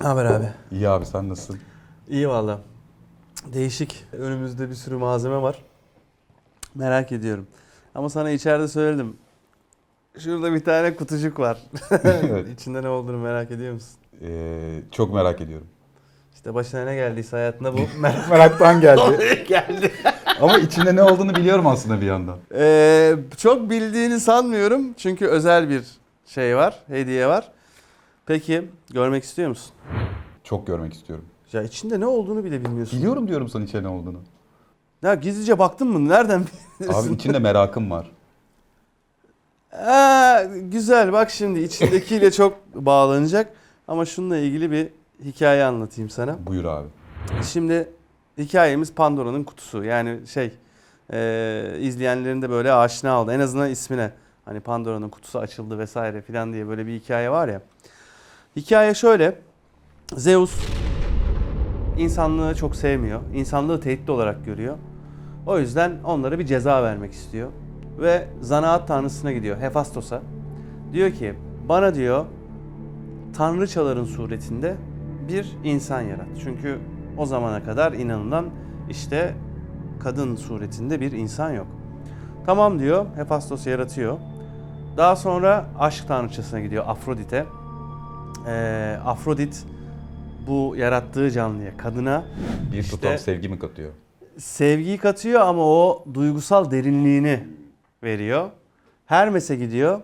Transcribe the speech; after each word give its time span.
haber 0.00 0.24
abi? 0.24 0.48
İyi 0.72 0.88
abi 0.88 1.06
sen 1.06 1.28
nasılsın? 1.28 1.60
İyi 2.08 2.28
valla. 2.28 2.60
Değişik. 3.52 4.04
Önümüzde 4.12 4.70
bir 4.70 4.74
sürü 4.74 4.96
malzeme 4.96 5.42
var. 5.42 5.62
Merak 6.74 7.12
ediyorum. 7.12 7.46
Ama 7.94 8.08
sana 8.08 8.30
içeride 8.30 8.68
söyledim. 8.68 9.16
Şurada 10.18 10.52
bir 10.52 10.64
tane 10.64 10.96
kutucuk 10.96 11.38
var. 11.38 11.58
Evet. 12.04 12.48
İçinde 12.48 12.82
ne 12.82 12.88
olduğunu 12.88 13.16
merak 13.18 13.50
ediyor 13.50 13.74
musun? 13.74 13.96
Ee, 14.22 14.80
çok 14.90 15.14
merak 15.14 15.40
ediyorum. 15.40 15.66
İşte 16.34 16.54
başına 16.54 16.84
ne 16.84 16.94
geldiyse 16.94 17.36
hayatında 17.36 17.74
bu 17.74 17.80
merak 17.98 18.30
Meraktan 18.30 18.80
geldi. 18.80 19.44
geldi. 19.48 19.92
Ama 20.40 20.58
içinde 20.58 20.96
ne 20.96 21.02
olduğunu 21.02 21.34
biliyorum 21.34 21.66
aslında 21.66 22.00
bir 22.00 22.06
yandan. 22.06 22.38
Ee, 22.54 23.14
çok 23.36 23.70
bildiğini 23.70 24.20
sanmıyorum. 24.20 24.94
Çünkü 24.96 25.26
özel 25.26 25.68
bir 25.68 25.82
şey 26.26 26.56
var, 26.56 26.78
hediye 26.86 27.26
var. 27.26 27.52
Peki 28.26 28.68
görmek 28.92 29.24
istiyor 29.24 29.48
musun? 29.48 29.72
Çok 30.50 30.66
görmek 30.66 30.94
istiyorum. 30.94 31.24
Ya 31.52 31.62
içinde 31.62 32.00
ne 32.00 32.06
olduğunu 32.06 32.44
bile 32.44 32.64
bilmiyorsun. 32.64 32.98
Biliyorum 32.98 33.28
diyorum 33.28 33.48
sana 33.48 33.64
içinde 33.64 33.82
ne 33.82 33.88
olduğunu. 33.88 34.18
Ya 35.02 35.14
gizlice 35.14 35.58
baktın 35.58 35.88
mı? 35.88 36.08
Nereden 36.08 36.44
biliyorsun? 36.80 37.08
Abi 37.08 37.14
içinde 37.14 37.38
merakım 37.38 37.90
var. 37.90 38.10
Aa, 39.72 40.42
güzel 40.44 41.12
bak 41.12 41.30
şimdi 41.30 41.60
içindekiyle 41.60 42.30
çok 42.32 42.74
bağlanacak. 42.74 43.52
Ama 43.88 44.04
şununla 44.04 44.36
ilgili 44.36 44.70
bir 44.70 44.88
hikaye 45.24 45.64
anlatayım 45.64 46.10
sana. 46.10 46.46
Buyur 46.46 46.64
abi. 46.64 46.88
Şimdi 47.52 47.88
hikayemiz 48.38 48.94
Pandora'nın 48.94 49.44
kutusu. 49.44 49.84
Yani 49.84 50.26
şey 50.26 50.52
e, 51.12 51.76
izleyenlerin 51.80 52.42
de 52.42 52.50
böyle 52.50 52.72
aşina 52.72 53.22
oldu. 53.22 53.32
En 53.32 53.40
azından 53.40 53.70
ismine. 53.70 54.12
Hani 54.44 54.60
Pandora'nın 54.60 55.08
kutusu 55.08 55.38
açıldı 55.38 55.78
vesaire 55.78 56.22
filan 56.22 56.52
diye 56.52 56.68
böyle 56.68 56.86
bir 56.86 57.00
hikaye 57.00 57.30
var 57.30 57.48
ya. 57.48 57.62
Hikaye 58.56 58.94
şöyle. 58.94 59.49
Zeus 60.16 60.60
insanlığı 61.98 62.54
çok 62.54 62.76
sevmiyor. 62.76 63.20
İnsanlığı 63.34 63.80
tehdit 63.80 64.10
olarak 64.10 64.44
görüyor. 64.44 64.76
O 65.46 65.58
yüzden 65.58 65.92
onlara 66.04 66.38
bir 66.38 66.46
ceza 66.46 66.82
vermek 66.82 67.12
istiyor. 67.12 67.48
Ve 67.98 68.28
zanaat 68.40 68.88
tanrısına 68.88 69.32
gidiyor 69.32 69.58
Hefastos'a. 69.60 70.22
Diyor 70.92 71.10
ki 71.10 71.34
bana 71.68 71.94
diyor 71.94 72.24
tanrıçaların 73.36 74.04
suretinde 74.04 74.76
bir 75.28 75.56
insan 75.64 76.00
yarat. 76.00 76.26
Çünkü 76.42 76.78
o 77.18 77.26
zamana 77.26 77.64
kadar 77.64 77.92
inanılan 77.92 78.46
işte 78.90 79.34
kadın 80.00 80.36
suretinde 80.36 81.00
bir 81.00 81.12
insan 81.12 81.52
yok. 81.52 81.66
Tamam 82.46 82.78
diyor 82.78 83.06
Hefastos 83.16 83.66
yaratıyor. 83.66 84.18
Daha 84.96 85.16
sonra 85.16 85.66
aşk 85.78 86.08
tanrıçasına 86.08 86.60
gidiyor 86.60 86.84
Afrodit'e. 86.86 87.46
Ee, 88.46 88.98
Afrodit 89.04 89.66
bu 90.50 90.76
yarattığı 90.76 91.30
canlıya, 91.30 91.76
kadına 91.76 92.24
Bir 92.72 92.78
İşte- 92.78 92.96
tutam 92.96 93.18
sevgi 93.18 93.48
mi 93.48 93.58
katıyor? 93.58 93.92
sevgiyi 94.38 94.98
katıyor 94.98 95.40
ama 95.40 95.62
o 95.66 96.04
duygusal 96.14 96.70
derinliğini 96.70 97.44
veriyor. 98.02 98.50
Hermes'e 99.06 99.56
gidiyor. 99.56 100.00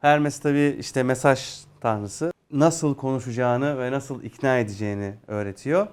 Hermes 0.00 0.38
tabi 0.40 0.76
işte 0.80 1.02
mesaj 1.02 1.64
tanrısı. 1.80 2.32
Nasıl 2.52 2.94
konuşacağını 2.94 3.78
ve 3.78 3.92
nasıl 3.92 4.22
ikna 4.22 4.58
edeceğini 4.58 5.14
öğretiyor. 5.26 5.86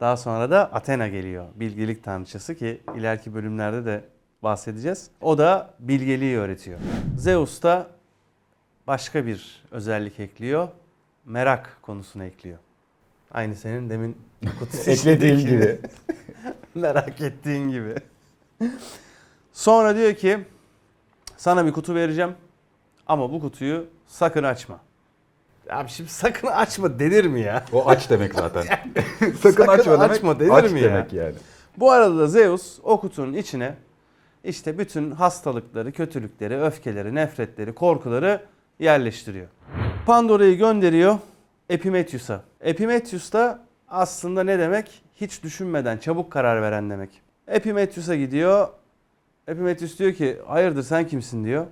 Daha 0.00 0.16
sonra 0.16 0.50
da 0.50 0.72
Athena 0.72 1.08
geliyor. 1.08 1.46
Bilgelik 1.54 2.04
tanrıçası 2.04 2.54
ki 2.54 2.80
ileriki 2.96 3.34
bölümlerde 3.34 3.84
de 3.84 4.04
bahsedeceğiz. 4.42 5.10
O 5.20 5.38
da 5.38 5.74
bilgeliği 5.78 6.38
öğretiyor. 6.38 6.78
Zeus 7.18 7.62
da 7.62 7.86
başka 8.86 9.26
bir 9.26 9.62
özellik 9.70 10.20
ekliyor. 10.20 10.68
Merak 11.24 11.78
konusunu 11.82 12.24
ekliyor. 12.24 12.58
Aynı 13.32 13.56
senin 13.56 13.90
demin 13.90 14.16
kutu 14.58 14.90
Eklediğim 14.90 15.38
gibi. 15.38 15.80
Merak 16.74 17.20
ettiğin 17.20 17.70
gibi. 17.70 17.94
Sonra 19.52 19.96
diyor 19.96 20.14
ki 20.14 20.38
sana 21.36 21.66
bir 21.66 21.72
kutu 21.72 21.94
vereceğim 21.94 22.34
ama 23.06 23.32
bu 23.32 23.40
kutuyu 23.40 23.86
sakın 24.06 24.42
açma. 24.42 24.80
Abi 25.70 25.88
şimdi 25.88 26.10
sakın 26.10 26.48
açma 26.48 26.98
denir 26.98 27.24
mi 27.24 27.40
ya? 27.40 27.64
O 27.72 27.88
aç 27.88 28.10
demek 28.10 28.34
zaten. 28.34 28.62
Sakın, 29.18 29.32
Sakın 29.32 29.66
açma 29.66 29.92
demek. 30.00 30.10
açma 30.10 30.40
denir 30.40 30.50
aç 30.50 30.70
mi 30.72 30.80
ya? 30.80 30.88
demek 30.90 31.12
yani. 31.12 31.34
Bu 31.76 31.90
arada 31.90 32.18
da 32.18 32.26
Zeus 32.26 32.78
o 32.82 33.00
kutunun 33.00 33.32
içine 33.32 33.74
işte 34.44 34.78
bütün 34.78 35.10
hastalıkları, 35.10 35.92
kötülükleri, 35.92 36.60
öfkeleri, 36.62 37.14
nefretleri, 37.14 37.74
korkuları 37.74 38.40
yerleştiriyor. 38.78 39.46
Pandora'yı 40.06 40.58
gönderiyor 40.58 41.18
Epimetheus'a. 41.76 42.40
Epimetheus 42.60 43.32
da 43.32 43.58
aslında 43.88 44.44
ne 44.44 44.58
demek? 44.58 45.02
Hiç 45.20 45.42
düşünmeden 45.42 45.98
çabuk 45.98 46.32
karar 46.32 46.62
veren 46.62 46.90
demek. 46.90 47.22
Epimetheus'a 47.48 48.14
gidiyor. 48.16 48.68
Epimetheus 49.48 49.98
diyor 49.98 50.12
ki 50.12 50.38
hayırdır 50.46 50.82
sen 50.82 51.06
kimsin 51.06 51.44
diyor. 51.44 51.66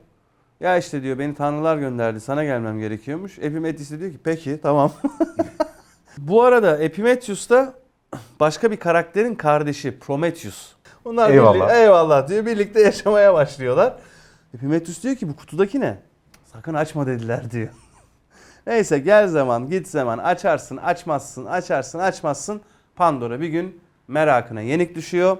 Ya 0.60 0.76
işte 0.76 1.02
diyor 1.02 1.18
beni 1.18 1.34
tanrılar 1.34 1.76
gönderdi 1.76 2.20
sana 2.20 2.44
gelmem 2.44 2.78
gerekiyormuş. 2.78 3.38
Epimetheus 3.38 3.90
diyor 3.90 4.10
ki 4.12 4.18
peki 4.24 4.60
tamam. 4.62 4.92
Bu 6.18 6.42
arada 6.42 6.76
Epimetheus 6.78 7.50
da 7.50 7.74
başka 8.40 8.70
bir 8.70 8.76
karakterin 8.76 9.34
kardeşi 9.34 9.98
Prometheus. 9.98 10.72
Onlar 11.04 11.30
Eyvallah. 11.30 11.54
birlikte- 11.54 11.82
eyvallah 11.82 12.28
diyor. 12.28 12.46
Birlikte 12.46 12.80
yaşamaya 12.80 13.34
başlıyorlar. 13.34 13.96
Epimetheus 14.54 15.02
diyor 15.02 15.16
ki 15.16 15.28
bu 15.28 15.36
kutudaki 15.36 15.80
ne? 15.80 15.98
Sakın 16.52 16.74
açma 16.74 17.06
dediler 17.06 17.50
diyor. 17.50 17.68
Neyse 18.70 18.98
gel 18.98 19.28
zaman 19.28 19.68
git 19.68 19.88
zaman 19.88 20.18
açarsın 20.18 20.76
açmazsın 20.76 21.44
açarsın 21.44 21.98
açmazsın. 21.98 22.60
Pandora 22.96 23.40
bir 23.40 23.48
gün 23.48 23.80
merakına 24.08 24.60
yenik 24.60 24.94
düşüyor 24.94 25.36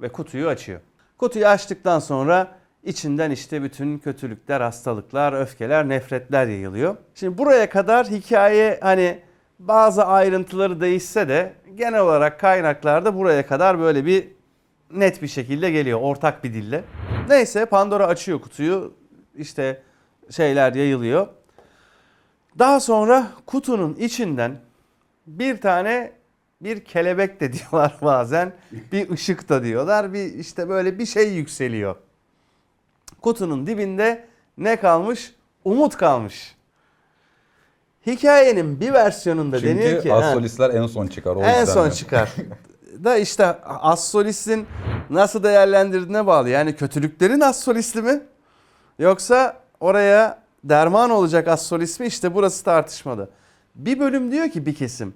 ve 0.00 0.08
kutuyu 0.08 0.48
açıyor. 0.48 0.80
Kutuyu 1.18 1.46
açtıktan 1.46 1.98
sonra 1.98 2.48
içinden 2.82 3.30
işte 3.30 3.62
bütün 3.62 3.98
kötülükler, 3.98 4.60
hastalıklar, 4.60 5.32
öfkeler, 5.32 5.88
nefretler 5.88 6.46
yayılıyor. 6.46 6.96
Şimdi 7.14 7.38
buraya 7.38 7.70
kadar 7.70 8.06
hikaye 8.06 8.78
hani 8.82 9.18
bazı 9.58 10.04
ayrıntıları 10.04 10.80
değişse 10.80 11.28
de 11.28 11.52
genel 11.74 12.00
olarak 12.00 12.40
kaynaklarda 12.40 13.16
buraya 13.16 13.46
kadar 13.46 13.80
böyle 13.80 14.06
bir 14.06 14.28
net 14.90 15.22
bir 15.22 15.28
şekilde 15.28 15.70
geliyor 15.70 16.00
ortak 16.02 16.44
bir 16.44 16.54
dille. 16.54 16.84
Neyse 17.28 17.66
Pandora 17.66 18.06
açıyor 18.06 18.40
kutuyu. 18.40 18.94
işte 19.36 19.82
şeyler 20.30 20.74
yayılıyor. 20.74 21.26
Daha 22.58 22.80
sonra 22.80 23.26
kutunun 23.46 23.94
içinden 23.94 24.60
bir 25.26 25.60
tane 25.60 26.12
bir 26.60 26.84
kelebek 26.84 27.40
de 27.40 27.52
diyorlar 27.52 27.96
bazen. 28.02 28.52
Bir 28.92 29.10
ışık 29.10 29.48
da 29.48 29.64
diyorlar. 29.64 30.12
Bir 30.12 30.34
işte 30.34 30.68
böyle 30.68 30.98
bir 30.98 31.06
şey 31.06 31.32
yükseliyor. 31.32 31.96
Kutunun 33.22 33.66
dibinde 33.66 34.24
ne 34.58 34.76
kalmış? 34.76 35.34
Umut 35.64 35.96
kalmış. 35.96 36.54
Hikayenin 38.06 38.80
bir 38.80 38.92
versiyonunda 38.92 39.62
deniyor 39.62 39.90
Çünkü 39.90 40.02
ki 40.02 40.12
ha, 40.12 40.16
astrolistler 40.16 40.70
en 40.70 40.86
son 40.86 41.06
çıkar. 41.06 41.36
O 41.36 41.42
en 41.42 41.60
yüzden 41.60 41.74
son 41.74 41.86
de. 41.86 41.94
çıkar. 41.94 42.32
da 43.04 43.16
işte 43.16 43.46
Assolis'in 43.64 44.66
nasıl 45.10 45.42
değerlendirdiğine 45.42 46.26
bağlı. 46.26 46.48
Yani 46.48 46.76
kötülüklerin 46.76 47.40
Assolisti 47.40 48.02
mi? 48.02 48.22
Yoksa 48.98 49.60
oraya 49.80 50.43
derman 50.64 51.10
olacak 51.10 51.48
Assolis 51.48 52.00
mi? 52.00 52.06
İşte 52.06 52.34
burası 52.34 52.64
tartışmalı. 52.64 53.30
Bir 53.74 53.98
bölüm 53.98 54.32
diyor 54.32 54.50
ki 54.50 54.66
bir 54.66 54.74
kesim. 54.74 55.14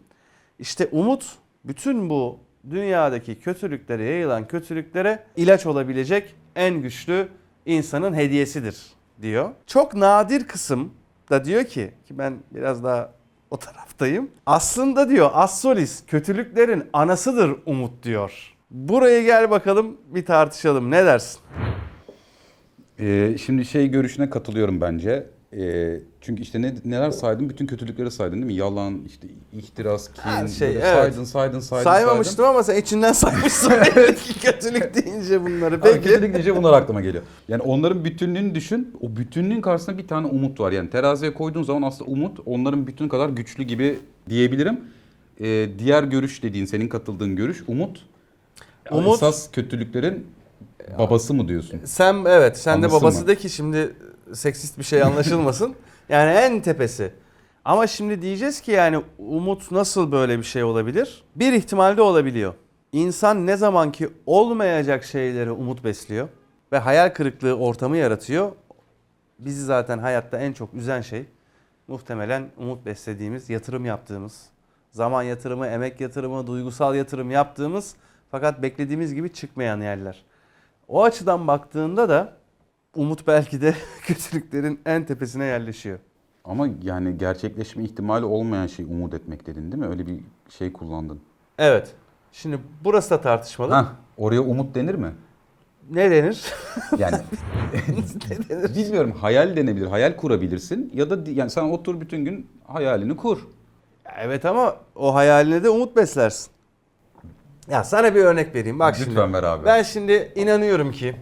İşte 0.59 0.88
umut 0.92 1.25
bütün 1.64 2.10
bu 2.10 2.38
dünyadaki 2.70 3.41
kötülüklere 3.41 4.04
yayılan 4.04 4.48
kötülüklere 4.48 5.25
ilaç 5.36 5.66
olabilecek 5.66 6.34
en 6.56 6.83
güçlü 6.83 7.28
insanın 7.66 8.15
hediyesidir 8.15 8.83
diyor. 9.22 9.50
Çok 9.66 9.95
nadir 9.95 10.47
kısım 10.47 10.92
da 11.30 11.45
diyor 11.45 11.65
ki 11.65 11.91
ki 12.06 12.18
ben 12.18 12.34
biraz 12.50 12.84
daha 12.84 13.12
o 13.50 13.56
taraftayım. 13.56 14.30
Aslında 14.47 15.09
diyor 15.09 15.30
Assolis 15.33 16.06
kötülüklerin 16.06 16.84
anasıdır 16.92 17.56
umut 17.66 18.03
diyor. 18.03 18.54
Buraya 18.71 19.22
gel 19.22 19.50
bakalım 19.50 19.97
bir 20.06 20.27
tartışalım. 20.27 20.91
Ne 20.91 21.06
dersin? 21.06 21.41
Ee, 22.98 23.36
şimdi 23.39 23.65
şey 23.65 23.89
görüşüne 23.89 24.30
katılıyorum 24.30 24.80
bence. 24.80 25.37
Ee, 25.56 26.00
çünkü 26.21 26.42
işte 26.42 26.62
ne, 26.62 26.74
neler 26.84 27.10
saydın? 27.10 27.48
Bütün 27.50 27.66
kötülükleri 27.66 28.10
saydın 28.10 28.34
değil 28.34 28.47
mi? 28.47 28.54
Yalan, 28.54 29.03
işte 29.06 29.28
ihtiras, 29.53 30.12
kin, 30.12 30.22
Her 30.22 30.48
şey, 30.48 30.71
evet. 30.71 30.83
saydın, 30.84 31.24
saydın, 31.24 31.60
saydın, 31.60 31.84
Saymamıştım 31.84 32.45
ama 32.45 32.62
sen 32.62 32.77
içinden 32.77 33.12
saymışsın 33.12 33.71
kötülük 34.42 34.95
deyince 34.95 35.45
bunları. 35.45 35.80
Peki. 35.80 35.95
Peki. 35.95 36.09
Kötülük 36.09 36.34
deyince 36.34 36.56
bunlar 36.56 36.72
aklıma 36.72 37.00
geliyor. 37.00 37.22
Yani 37.48 37.62
onların 37.62 38.04
bütünlüğünü 38.04 38.54
düşün. 38.54 38.97
O 39.00 39.16
bütünlüğün 39.16 39.60
karşısında 39.60 39.98
bir 39.98 40.09
tane 40.09 40.27
umut 40.27 40.60
var. 40.60 40.72
Yani 40.72 40.91
teraziye 40.91 41.34
koyduğun 41.34 41.62
zaman 41.62 41.83
aslında 41.83 42.10
umut 42.10 42.39
onların 42.47 42.86
bütün 42.86 43.09
kadar 43.09 43.28
güçlü 43.28 43.65
gibi 43.65 43.98
diyebilirim. 44.28 44.80
Ee, 45.41 45.68
diğer 45.78 46.03
görüş 46.03 46.42
dediğin, 46.42 46.65
senin 46.65 46.89
katıldığın 46.89 47.36
görüş 47.36 47.62
umut. 47.68 48.04
Umut- 48.91 49.15
Esas 49.15 49.50
kötülüklerin 49.50 50.27
babası 50.98 51.34
mı 51.34 51.48
diyorsun? 51.48 51.80
Sen 51.84 52.24
evet 52.27 52.59
sen 52.59 52.72
de 52.83 52.86
Anlasın 52.86 53.00
babası 53.00 53.21
mı? 53.21 53.28
de 53.28 53.36
ki 53.36 53.50
şimdi 53.50 53.92
seksist 54.34 54.78
bir 54.78 54.84
şey 54.84 55.03
anlaşılmasın. 55.03 55.75
yani 56.09 56.30
en 56.30 56.60
tepesi. 56.60 57.13
Ama 57.65 57.86
şimdi 57.86 58.22
diyeceğiz 58.22 58.60
ki 58.60 58.71
yani 58.71 59.03
umut 59.19 59.71
nasıl 59.71 60.13
böyle 60.13 60.39
bir 60.39 60.45
şey 60.45 60.65
olabilir? 60.65 61.25
Bir 61.36 61.53
ihtimalde 61.53 62.03
olabiliyor. 62.03 62.54
İnsan 62.92 63.47
ne 63.47 63.57
zaman 63.57 63.92
ki 63.92 64.09
olmayacak 64.27 65.04
şeylere 65.04 65.51
umut 65.51 65.84
besliyor 65.84 66.28
ve 66.72 66.78
hayal 66.78 67.09
kırıklığı 67.09 67.54
ortamı 67.54 67.97
yaratıyor. 67.97 68.53
Bizi 69.39 69.65
zaten 69.65 69.98
hayatta 69.98 70.39
en 70.39 70.53
çok 70.53 70.74
üzen 70.74 71.01
şey 71.01 71.27
muhtemelen 71.89 72.51
umut 72.57 72.86
beslediğimiz, 72.86 73.51
yatırım 73.51 73.84
yaptığımız, 73.84 74.47
zaman 74.91 75.22
yatırımı, 75.22 75.66
emek 75.66 76.01
yatırımı, 76.01 76.47
duygusal 76.47 76.95
yatırım 76.95 77.31
yaptığımız 77.31 77.95
fakat 78.31 78.63
beklediğimiz 78.63 79.15
gibi 79.15 79.33
çıkmayan 79.33 79.81
yerler. 79.81 80.24
O 80.89 81.04
açıdan 81.04 81.47
baktığında 81.47 82.09
da 82.09 82.37
umut 82.96 83.26
belki 83.26 83.60
de 83.60 83.74
kötülüklerin 84.02 84.80
en 84.86 85.06
tepesine 85.06 85.44
yerleşiyor. 85.44 85.98
Ama 86.44 86.68
yani 86.82 87.18
gerçekleşme 87.18 87.84
ihtimali 87.84 88.24
olmayan 88.24 88.66
şey 88.66 88.84
umut 88.84 89.14
etmek 89.14 89.46
dedin 89.46 89.72
değil 89.72 89.82
mi? 89.82 89.88
Öyle 89.88 90.06
bir 90.06 90.20
şey 90.58 90.72
kullandın. 90.72 91.20
Evet. 91.58 91.94
Şimdi 92.32 92.58
burası 92.84 93.10
da 93.10 93.20
tartışmalı. 93.20 93.74
Hah, 93.74 93.92
oraya 94.16 94.40
umut 94.40 94.74
denir 94.74 94.94
mi? 94.94 95.12
Ne 95.90 96.10
denir? 96.10 96.44
Yani 96.98 97.16
bilmiyorum 98.76 99.12
hayal 99.12 99.56
denebilir. 99.56 99.86
Hayal 99.86 100.16
kurabilirsin 100.16 100.90
ya 100.94 101.10
da 101.10 101.30
yani 101.30 101.50
sen 101.50 101.62
otur 101.62 102.00
bütün 102.00 102.24
gün 102.24 102.46
hayalini 102.66 103.16
kur. 103.16 103.38
evet 104.18 104.44
ama 104.44 104.76
o 104.94 105.14
hayaline 105.14 105.64
de 105.64 105.70
umut 105.70 105.96
beslersin. 105.96 106.50
Ya 107.70 107.84
sana 107.84 108.14
bir 108.14 108.20
örnek 108.24 108.54
vereyim. 108.54 108.78
Bak 108.78 108.96
Lütfen 109.00 109.14
şimdi. 109.22 109.32
ver 109.32 109.42
abi. 109.42 109.64
Ben 109.64 109.82
şimdi 109.82 110.32
inanıyorum 110.36 110.92
ki 110.92 111.16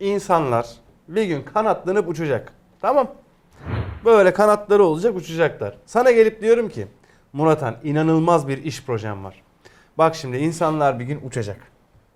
insanlar 0.00 0.66
bir 1.08 1.24
gün 1.24 1.42
kanatlanıp 1.42 2.08
uçacak. 2.08 2.52
Tamam. 2.80 3.08
Böyle 4.04 4.32
kanatları 4.32 4.84
olacak 4.84 5.16
uçacaklar. 5.16 5.76
Sana 5.86 6.10
gelip 6.10 6.40
diyorum 6.42 6.68
ki 6.68 6.86
Muratan 7.32 7.76
inanılmaz 7.84 8.48
bir 8.48 8.64
iş 8.64 8.84
projem 8.84 9.24
var. 9.24 9.42
Bak 9.98 10.14
şimdi 10.14 10.36
insanlar 10.36 10.98
bir 10.98 11.04
gün 11.04 11.20
uçacak. 11.26 11.56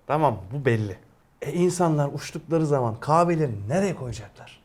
Tamam 0.07 0.37
bu 0.53 0.65
belli. 0.65 0.97
E 1.41 1.51
insanlar 1.51 2.09
uçtukları 2.13 2.65
zaman 2.65 2.95
kahvelerini 2.99 3.69
nereye 3.69 3.95
koyacaklar? 3.95 4.61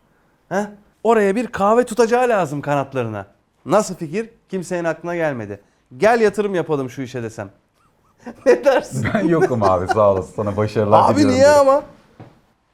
He? 0.48 0.66
Oraya 1.02 1.36
bir 1.36 1.46
kahve 1.46 1.84
tutacağı 1.84 2.28
lazım 2.28 2.60
kanatlarına. 2.60 3.26
Nasıl 3.66 3.94
fikir? 3.94 4.30
Kimsenin 4.48 4.84
aklına 4.84 5.16
gelmedi. 5.16 5.60
Gel 5.96 6.20
yatırım 6.20 6.54
yapalım 6.54 6.90
şu 6.90 7.02
işe 7.02 7.22
desem. 7.22 7.50
ne 8.46 8.64
dersin? 8.64 9.06
Ben 9.14 9.28
yokum 9.28 9.62
abi 9.62 9.88
sağ 9.88 10.12
olasın. 10.12 10.32
Sana 10.36 10.56
başarılar 10.56 11.02
Abi 11.10 11.14
diliyorum. 11.14 11.34
niye 11.34 11.48
ama? 11.48 11.82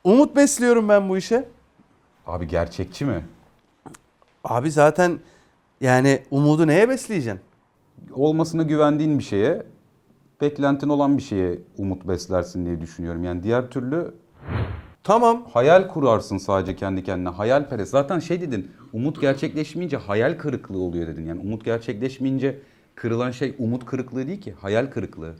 Umut 0.05 0.37
besliyorum 0.37 0.89
ben 0.89 1.09
bu 1.09 1.17
işe. 1.17 1.49
Abi 2.27 2.49
gerçekçi 2.49 3.05
mi? 3.05 3.25
Abi 4.45 4.71
zaten 4.71 5.19
yani 5.81 6.23
umudu 6.31 6.67
neye 6.67 6.89
besleyeceksin? 6.89 7.41
Olmasına 8.13 8.63
güvendiğin 8.63 9.19
bir 9.19 9.25
şeye, 9.25 9.63
beklentin 10.41 10.89
olan 10.89 11.17
bir 11.19 11.23
şeye 11.23 11.59
umut 11.79 12.09
beslersin 12.09 12.67
diye 12.67 12.81
düşünüyorum. 12.81 13.25
Yani 13.25 13.43
diğer 13.43 13.71
türlü 13.71 14.15
Tamam. 15.05 15.47
hayal 15.53 15.89
kurarsın 15.89 16.39
sadece 16.39 16.77
kendi 16.77 17.05
kendine. 17.05 17.29
Hayalperest. 17.29 17.91
Zaten 17.91 18.19
şey 18.19 18.41
dedin, 18.41 18.71
umut 18.93 19.21
gerçekleşmeyince 19.21 19.97
hayal 19.97 20.39
kırıklığı 20.39 20.79
oluyor 20.79 21.07
dedin. 21.07 21.27
Yani 21.27 21.41
umut 21.41 21.65
gerçekleşmeyince 21.65 22.59
kırılan 22.95 23.31
şey 23.31 23.55
umut 23.59 23.87
kırıklığı 23.87 24.27
değil 24.27 24.41
ki, 24.41 24.55
hayal 24.61 24.87
kırıklığı. 24.87 25.35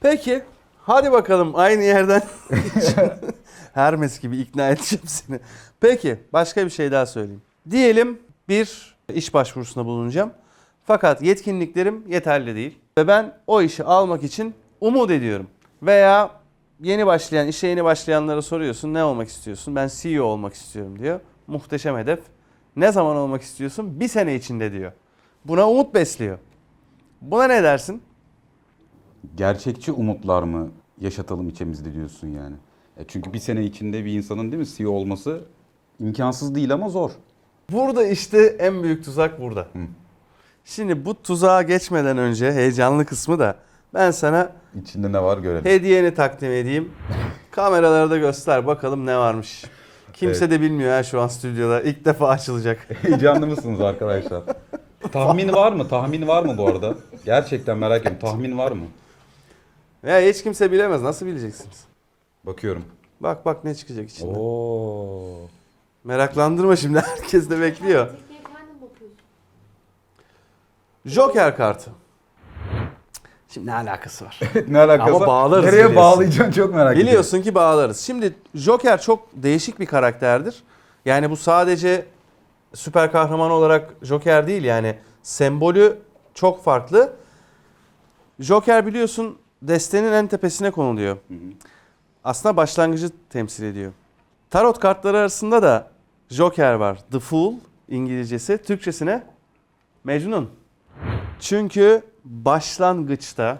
Peki. 0.00 0.42
Hadi 0.82 1.12
bakalım 1.12 1.52
aynı 1.54 1.82
yerden. 1.82 2.22
Hermes 3.76 4.20
gibi 4.20 4.36
ikna 4.36 4.68
edeceğim 4.70 5.06
seni. 5.06 5.40
Peki 5.80 6.18
başka 6.32 6.64
bir 6.64 6.70
şey 6.70 6.92
daha 6.92 7.06
söyleyeyim. 7.06 7.42
Diyelim 7.70 8.18
bir 8.48 8.96
iş 9.14 9.34
başvurusunda 9.34 9.86
bulunacağım. 9.86 10.32
Fakat 10.84 11.22
yetkinliklerim 11.22 12.04
yeterli 12.08 12.54
değil. 12.54 12.78
Ve 12.98 13.08
ben 13.08 13.34
o 13.46 13.62
işi 13.62 13.84
almak 13.84 14.22
için 14.22 14.54
umut 14.80 15.10
ediyorum. 15.10 15.46
Veya 15.82 16.30
yeni 16.80 17.06
başlayan, 17.06 17.48
işe 17.48 17.66
yeni 17.66 17.84
başlayanlara 17.84 18.42
soruyorsun 18.42 18.94
ne 18.94 19.04
olmak 19.04 19.28
istiyorsun? 19.28 19.76
Ben 19.76 19.90
CEO 19.96 20.24
olmak 20.24 20.54
istiyorum 20.54 20.98
diyor. 20.98 21.20
Muhteşem 21.46 21.96
hedef. 21.96 22.20
Ne 22.76 22.92
zaman 22.92 23.16
olmak 23.16 23.42
istiyorsun? 23.42 24.00
Bir 24.00 24.08
sene 24.08 24.34
içinde 24.34 24.72
diyor. 24.72 24.92
Buna 25.44 25.70
umut 25.70 25.94
besliyor. 25.94 26.38
Buna 27.20 27.44
ne 27.44 27.62
dersin? 27.62 28.02
Gerçekçi 29.34 29.92
umutlar 29.92 30.42
mı 30.42 30.70
yaşatalım 31.00 31.48
içimizde 31.48 31.94
diyorsun 31.94 32.28
yani. 32.28 32.56
E 32.96 33.04
çünkü 33.08 33.32
bir 33.32 33.38
sene 33.38 33.64
içinde 33.64 34.04
bir 34.04 34.12
insanın 34.12 34.52
değil 34.52 34.60
mi 34.60 34.66
CEO 34.76 34.90
olması 34.90 35.40
imkansız 36.00 36.54
değil 36.54 36.72
ama 36.72 36.88
zor. 36.88 37.10
Burada 37.72 38.06
işte 38.06 38.56
en 38.58 38.82
büyük 38.82 39.04
tuzak 39.04 39.40
burada. 39.40 39.66
Şimdi 40.64 41.04
bu 41.04 41.22
tuzağa 41.22 41.62
geçmeden 41.62 42.18
önce 42.18 42.52
heyecanlı 42.52 43.04
kısmı 43.06 43.38
da 43.38 43.56
ben 43.94 44.10
sana 44.10 44.50
İçinde 44.82 45.12
ne 45.12 45.22
var 45.22 45.38
görelim. 45.38 45.64
hediyeni 45.64 46.14
takdim 46.14 46.52
edeyim. 46.52 46.92
Kameralara 47.50 48.10
da 48.10 48.16
göster 48.18 48.66
bakalım 48.66 49.06
ne 49.06 49.18
varmış. 49.18 49.64
Kimse 50.12 50.44
Evet. 50.44 50.50
de 50.54 50.60
bilmiyor 50.60 50.90
ha 50.90 51.02
şu 51.02 51.20
an 51.20 51.28
stüdyoda. 51.28 51.82
İlk 51.82 52.04
defa 52.04 52.28
açılacak. 52.28 52.88
Heyecanlı 53.02 53.46
mısınız 53.46 53.80
arkadaşlar? 53.80 54.42
Tahmin 55.12 55.52
var 55.52 55.72
mı? 55.72 55.88
Tahmin 55.88 56.26
var 56.28 56.42
mı 56.44 56.58
bu 56.58 56.66
arada? 56.68 56.94
Gerçekten 57.24 57.78
merak 57.78 58.00
ediyorum. 58.00 58.18
Tahmin 58.20 58.58
var 58.58 58.72
mı? 58.72 58.84
Ya 60.06 60.20
hiç 60.20 60.42
kimse 60.42 60.72
bilemez. 60.72 61.02
Nasıl 61.02 61.26
bileceksiniz? 61.26 61.84
Bakıyorum. 62.46 62.84
Bak 63.20 63.46
bak 63.46 63.64
ne 63.64 63.74
çıkacak 63.74 64.10
içinde. 64.10 64.38
Oo. 64.38 65.48
Meraklandırma 66.04 66.76
şimdi. 66.76 66.98
Herkes 67.06 67.50
de 67.50 67.60
bekliyor. 67.60 68.08
Joker 71.06 71.56
kartı. 71.56 71.90
Şimdi 73.48 73.66
ne 73.66 73.74
alakası 73.74 74.24
var? 74.24 74.40
ne 74.68 74.78
alakası? 74.78 75.16
Ama 75.16 75.26
bağlarız 75.26 75.64
Nereye 75.64 75.76
biliyorsun. 75.76 75.96
bağlayacaksın 75.96 76.52
çok 76.52 76.74
merak 76.74 76.92
ediyorum. 76.92 77.08
Biliyorsun 77.08 77.42
ki 77.42 77.54
bağlarız. 77.54 78.00
Şimdi 78.00 78.34
Joker 78.54 79.00
çok 79.00 79.28
değişik 79.32 79.80
bir 79.80 79.86
karakterdir. 79.86 80.62
Yani 81.04 81.30
bu 81.30 81.36
sadece 81.36 82.06
süper 82.74 83.12
kahraman 83.12 83.50
olarak 83.50 83.90
Joker 84.02 84.46
değil 84.46 84.64
yani 84.64 84.98
sembolü 85.22 85.98
çok 86.34 86.64
farklı. 86.64 87.12
Joker 88.40 88.86
biliyorsun 88.86 89.38
destenin 89.62 90.12
en 90.12 90.26
tepesine 90.26 90.70
konuluyor. 90.70 91.16
Aslında 92.26 92.56
başlangıcı 92.56 93.10
temsil 93.30 93.64
ediyor. 93.64 93.92
Tarot 94.50 94.80
kartları 94.80 95.18
arasında 95.18 95.62
da 95.62 95.90
Joker 96.28 96.74
var. 96.74 96.98
The 97.12 97.18
Fool 97.18 97.54
İngilizcesi. 97.88 98.58
Türkçesine 98.58 99.26
Mecnun. 100.04 100.50
Çünkü 101.40 102.02
başlangıçta 102.24 103.58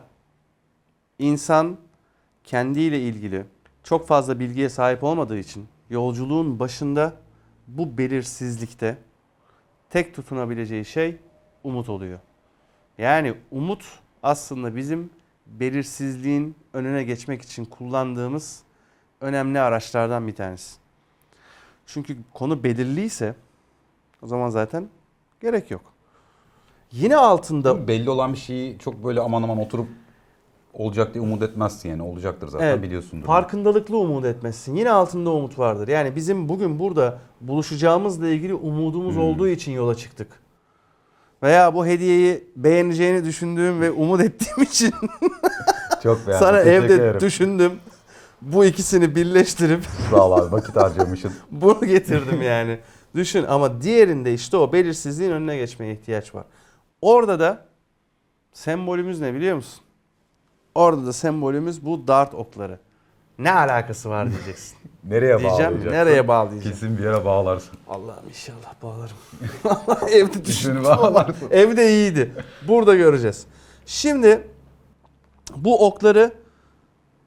insan 1.19 1.77
kendiyle 2.45 3.01
ilgili 3.01 3.45
çok 3.83 4.09
fazla 4.09 4.41
bilgiye 4.41 4.69
sahip 4.69 5.05
olmadığı 5.05 5.39
için 5.39 5.69
yolculuğun 5.91 6.59
başında 6.59 7.13
bu 7.67 7.99
belirsizlikte 7.99 8.99
tek 9.91 10.15
tutunabileceği 10.15 10.85
şey 10.85 11.17
umut 11.65 11.89
oluyor. 11.89 12.19
Yani 12.99 13.35
umut 13.51 13.85
aslında 14.23 14.77
bizim 14.77 15.11
belirsizliğin 15.47 16.57
önüne 16.73 17.03
geçmek 17.05 17.43
için 17.43 17.65
kullandığımız 17.65 18.63
önemli 19.21 19.61
araçlardan 19.61 20.27
bir 20.27 20.35
tanesi. 20.35 20.77
Çünkü 21.87 22.17
konu 22.35 22.63
belirliyse 22.65 23.35
o 24.23 24.27
zaman 24.27 24.49
zaten 24.49 24.89
gerek 25.41 25.71
yok. 25.71 25.83
Yine 26.93 27.17
altında 27.17 27.89
Belli 27.89 28.11
olan 28.11 28.33
bir 28.33 28.39
şeyi 28.39 28.79
çok 28.79 29.05
böyle 29.05 29.21
aman 29.21 29.43
aman 29.43 29.59
oturup 29.59 29.89
olacak 30.73 31.15
diye 31.15 31.25
umut 31.25 31.43
etmezsin 31.43 31.89
yani. 31.89 32.03
Olacaktır 32.03 32.49
zaten 32.49 32.67
Evet, 32.67 32.83
biliyorsundur. 32.83 33.27
Farkındalıklı 33.27 33.97
umut 33.99 34.25
etmezsin. 34.25 34.77
Yine 34.77 34.91
altında 34.91 35.31
umut 35.31 35.59
vardır. 35.59 35.89
Yani 35.89 36.17
bizim 36.17 36.49
bugün 36.49 36.79
burada 36.79 37.19
buluşacağımızla 37.41 38.29
ilgili 38.29 38.55
umudumuz 38.55 39.15
Hmm. 39.15 39.23
olduğu 39.23 39.49
için 39.49 39.73
yola 39.73 39.95
çıktık. 39.95 40.41
Veya 41.47 41.75
bu 41.75 41.87
hediyeyi 41.87 42.45
beğeneceğini 42.57 43.25
düşündüğüm 43.25 43.81
ve 43.81 43.91
umut 43.91 44.21
ettiğim 44.21 44.63
için 44.63 44.95
Çok 46.03 46.27
beğendim. 46.27 46.47
sana 46.47 46.63
Teşekkür 46.65 46.85
evde 46.85 46.95
ederim. 46.95 47.21
düşündüm. 47.21 47.73
Bu 48.43 48.65
ikisini 48.65 49.15
birleştirip 49.15 49.85
abi 50.13 50.53
vakit 50.53 50.77
harcamışsın. 50.77 51.33
bunu 51.51 51.81
getirdim 51.87 52.43
yani. 52.43 52.79
Düşün 53.15 53.45
ama 53.49 53.83
diğerinde 53.83 54.35
işte 54.35 54.57
o 54.57 54.73
belirsizliğin 54.73 55.31
önüne 55.33 55.57
geçmeye 55.57 55.93
ihtiyaç 55.93 56.35
var. 56.35 56.45
Orada 57.03 57.41
da 57.41 57.65
sembolümüz 58.53 59.21
ne 59.21 59.35
biliyor 59.35 59.57
musun? 59.57 59.81
Orada 60.75 61.07
da 61.07 61.13
sembolümüz 61.13 61.85
bu 61.85 62.09
dart 62.09 62.35
okları. 62.35 62.79
Ne 63.39 63.53
alakası 63.53 64.11
var 64.11 64.31
diyeceksin. 64.31 64.79
Nereye 65.09 65.39
Diyeceğim 65.39 65.53
bağlayacaksın? 65.73 65.91
nereye 65.93 66.29
bağlayacağım? 66.29 66.63
Kesin 66.75 66.99
bir 66.99 67.05
yere 67.05 67.25
bağlarsın. 67.25 67.79
Allah'ım 67.89 68.29
inşallah 68.29 68.75
bağlarım. 68.83 69.17
Evde. 70.13 70.45
Düşünü 70.45 70.85
bağlarsın. 70.85 71.35
Evde 71.51 71.91
iyiydi. 71.91 72.33
Burada 72.69 72.95
göreceğiz. 72.95 73.47
Şimdi 73.87 74.41
bu 75.57 75.87
okları 75.87 76.33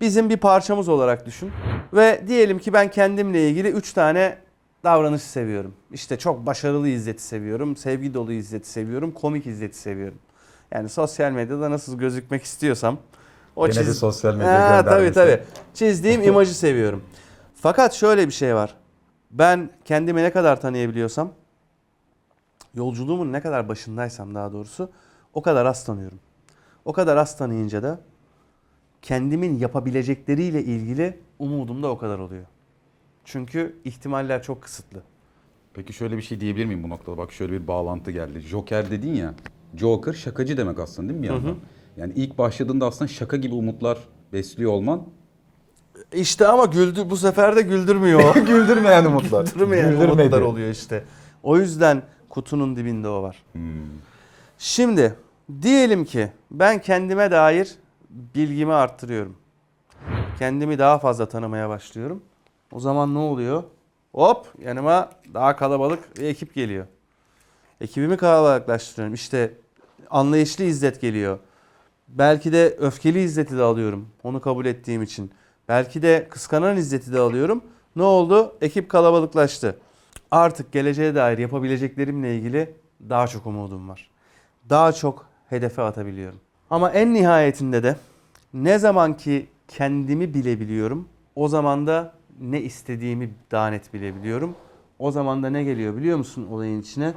bizim 0.01 0.29
bir 0.29 0.37
parçamız 0.37 0.89
olarak 0.89 1.25
düşün. 1.25 1.51
Ve 1.93 2.23
diyelim 2.27 2.59
ki 2.59 2.73
ben 2.73 2.91
kendimle 2.91 3.49
ilgili 3.49 3.67
3 3.69 3.93
tane 3.93 4.37
davranışı 4.83 5.29
seviyorum. 5.29 5.73
İşte 5.91 6.17
çok 6.17 6.45
başarılı 6.45 6.87
İzzet'i 6.87 7.23
seviyorum. 7.23 7.75
Sevgi 7.75 8.13
dolu 8.13 8.31
İzzet'i 8.33 8.69
seviyorum. 8.69 9.11
Komik 9.11 9.47
İzzet'i 9.47 9.77
seviyorum. 9.77 10.17
Yani 10.71 10.89
sosyal 10.89 11.31
medyada 11.31 11.71
nasıl 11.71 11.97
gözükmek 11.97 12.43
istiyorsam 12.43 12.97
o 13.55 13.67
Gene 13.69 13.87
de 13.87 13.93
sosyal 13.93 14.33
medya 14.35 14.69
Ha, 14.77 14.85
tabii 14.85 15.05
göndermesi. 15.05 15.13
tabii. 15.13 15.39
Çizdiğim 15.73 16.23
imajı 16.27 16.55
seviyorum. 16.55 17.03
Fakat 17.61 17.93
şöyle 17.93 18.27
bir 18.27 18.33
şey 18.33 18.55
var. 18.55 18.75
Ben 19.31 19.69
kendimi 19.85 20.23
ne 20.23 20.31
kadar 20.31 20.61
tanıyabiliyorsam, 20.61 21.31
yolculuğumun 22.73 23.33
ne 23.33 23.41
kadar 23.41 23.69
başındaysam 23.69 24.35
daha 24.35 24.53
doğrusu 24.53 24.89
o 25.33 25.41
kadar 25.41 25.65
az 25.65 25.85
tanıyorum. 25.85 26.19
O 26.85 26.93
kadar 26.93 27.17
az 27.17 27.37
tanıyınca 27.37 27.83
da 27.83 27.99
kendimin 29.01 29.57
yapabilecekleriyle 29.57 30.63
ilgili 30.63 31.19
umudum 31.39 31.83
da 31.83 31.87
o 31.87 31.97
kadar 31.97 32.19
oluyor. 32.19 32.45
Çünkü 33.25 33.75
ihtimaller 33.85 34.43
çok 34.43 34.61
kısıtlı. 34.61 35.03
Peki 35.73 35.93
şöyle 35.93 36.17
bir 36.17 36.21
şey 36.21 36.39
diyebilir 36.39 36.65
miyim 36.65 36.83
bu 36.83 36.89
noktada? 36.89 37.17
Bak 37.17 37.31
şöyle 37.31 37.51
bir 37.51 37.67
bağlantı 37.67 38.11
geldi. 38.11 38.39
Joker 38.39 38.91
dedin 38.91 39.13
ya. 39.13 39.33
Joker 39.75 40.13
şakacı 40.13 40.57
demek 40.57 40.79
aslında 40.79 41.09
değil 41.09 41.19
mi 41.19 41.23
bir 41.23 41.27
yandan? 41.27 41.55
Yani 41.97 42.13
ilk 42.15 42.37
başladığında 42.37 42.85
aslında 42.87 43.07
şaka 43.07 43.37
gibi 43.37 43.55
umutlar 43.55 43.97
besliyor 44.33 44.71
olman. 44.71 45.03
İşte 46.13 46.47
ama 46.47 46.65
güldü 46.65 47.09
bu 47.09 47.17
sefer 47.17 47.55
de 47.55 47.61
güldürmüyor. 47.61 48.35
Güldürmeyen 48.47 49.05
umutlar. 49.05 49.45
Güldürmeyen 49.45 49.89
Güldürmedi. 49.89 50.21
umutlar 50.21 50.41
oluyor 50.41 50.69
işte. 50.69 51.03
O 51.43 51.57
yüzden 51.57 52.03
kutunun 52.29 52.75
dibinde 52.75 53.07
o 53.07 53.23
var. 53.23 53.43
Hmm. 53.51 53.61
Şimdi 54.57 55.15
diyelim 55.61 56.05
ki 56.05 56.31
ben 56.51 56.81
kendime 56.81 57.31
dair 57.31 57.75
bilgimi 58.09 58.73
arttırıyorum. 58.73 59.35
Kendimi 60.39 60.79
daha 60.79 60.99
fazla 60.99 61.29
tanımaya 61.29 61.69
başlıyorum. 61.69 62.23
O 62.71 62.79
zaman 62.79 63.13
ne 63.13 63.17
oluyor? 63.19 63.63
Hop 64.13 64.47
yanıma 64.59 65.09
daha 65.33 65.55
kalabalık 65.55 66.17
bir 66.17 66.23
ekip 66.23 66.55
geliyor. 66.55 66.85
Ekibimi 67.81 68.17
kalabalıklaştırıyorum. 68.17 69.13
İşte 69.13 69.53
anlayışlı 70.09 70.63
İzzet 70.63 71.01
geliyor. 71.01 71.39
Belki 72.07 72.53
de 72.53 72.75
öfkeli 72.79 73.21
İzzet'i 73.23 73.57
de 73.57 73.61
alıyorum. 73.61 74.09
Onu 74.23 74.41
kabul 74.41 74.65
ettiğim 74.65 75.01
için. 75.01 75.31
Belki 75.69 76.01
de 76.01 76.27
kıskanan 76.29 76.77
İzzet'i 76.77 77.13
de 77.13 77.19
alıyorum. 77.19 77.63
Ne 77.95 78.03
oldu? 78.03 78.57
Ekip 78.61 78.89
kalabalıklaştı. 78.89 79.77
Artık 80.31 80.71
geleceğe 80.71 81.15
dair 81.15 81.37
yapabileceklerimle 81.37 82.35
ilgili 82.35 82.73
daha 83.09 83.27
çok 83.27 83.45
umudum 83.45 83.89
var. 83.89 84.09
Daha 84.69 84.91
çok 84.91 85.25
hedefe 85.49 85.81
atabiliyorum. 85.81 86.39
Ama 86.69 86.91
en 86.91 87.13
nihayetinde 87.13 87.83
de 87.83 87.95
ne 88.53 88.79
zaman 88.79 89.17
ki 89.17 89.47
kendimi 89.67 90.33
bilebiliyorum, 90.33 91.07
o 91.35 91.47
zaman 91.47 91.87
da 91.87 92.13
ne 92.39 92.61
istediğimi 92.61 93.33
daha 93.51 93.67
net 93.67 93.93
bilebiliyorum. 93.93 94.55
O 94.99 95.11
zaman 95.11 95.43
da 95.43 95.49
ne 95.49 95.63
geliyor 95.63 95.97
biliyor 95.97 96.17
musun 96.17 96.47
olayın 96.51 96.81
içine? 96.81 97.13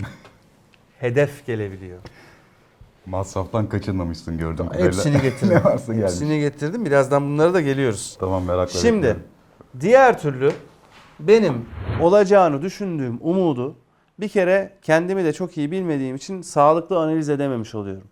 Hedef 0.98 1.46
gelebiliyor. 1.46 1.98
Masraftan 3.06 3.68
kaçınmamışsın 3.68 4.38
gördüm. 4.38 4.66
Hepsini 4.78 5.22
getirdim. 5.22 5.48
ne 5.56 5.64
varsa 5.64 5.92
gelmiş. 5.92 6.10
Hepsini 6.10 6.40
getirdim. 6.40 6.84
Birazdan 6.84 7.22
bunlara 7.22 7.54
da 7.54 7.60
geliyoruz. 7.60 8.16
Tamam 8.20 8.44
merakla 8.44 8.78
Şimdi 8.80 8.96
bekliyorum. 8.96 9.22
diğer 9.80 10.18
türlü 10.20 10.52
benim 11.20 11.64
olacağını 12.00 12.62
düşündüğüm 12.62 13.18
umudu 13.20 13.76
bir 14.20 14.28
kere 14.28 14.72
kendimi 14.82 15.24
de 15.24 15.32
çok 15.32 15.58
iyi 15.58 15.70
bilmediğim 15.70 16.16
için 16.16 16.42
sağlıklı 16.42 16.98
analiz 16.98 17.28
edememiş 17.28 17.74
oluyorum. 17.74 18.06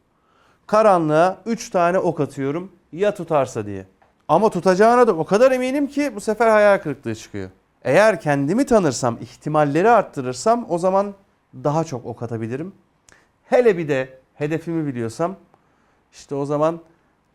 Karanlığa 0.66 1.38
3 1.46 1.70
tane 1.70 1.98
ok 1.98 2.20
atıyorum 2.20 2.72
ya 2.92 3.14
tutarsa 3.14 3.66
diye. 3.66 3.86
Ama 4.28 4.50
tutacağına 4.50 5.06
da 5.06 5.12
o 5.12 5.24
kadar 5.24 5.52
eminim 5.52 5.86
ki 5.86 6.12
bu 6.16 6.20
sefer 6.20 6.48
hayal 6.48 6.78
kırıklığı 6.78 7.14
çıkıyor. 7.14 7.50
Eğer 7.82 8.20
kendimi 8.20 8.66
tanırsam, 8.66 9.18
ihtimalleri 9.20 9.90
arttırırsam 9.90 10.66
o 10.68 10.78
zaman 10.78 11.14
daha 11.54 11.84
çok 11.84 12.06
ok 12.06 12.22
atabilirim. 12.22 12.72
Hele 13.44 13.78
bir 13.78 13.88
de 13.88 14.08
hedefimi 14.38 14.86
biliyorsam 14.86 15.36
işte 16.12 16.34
o 16.34 16.44
zaman 16.44 16.80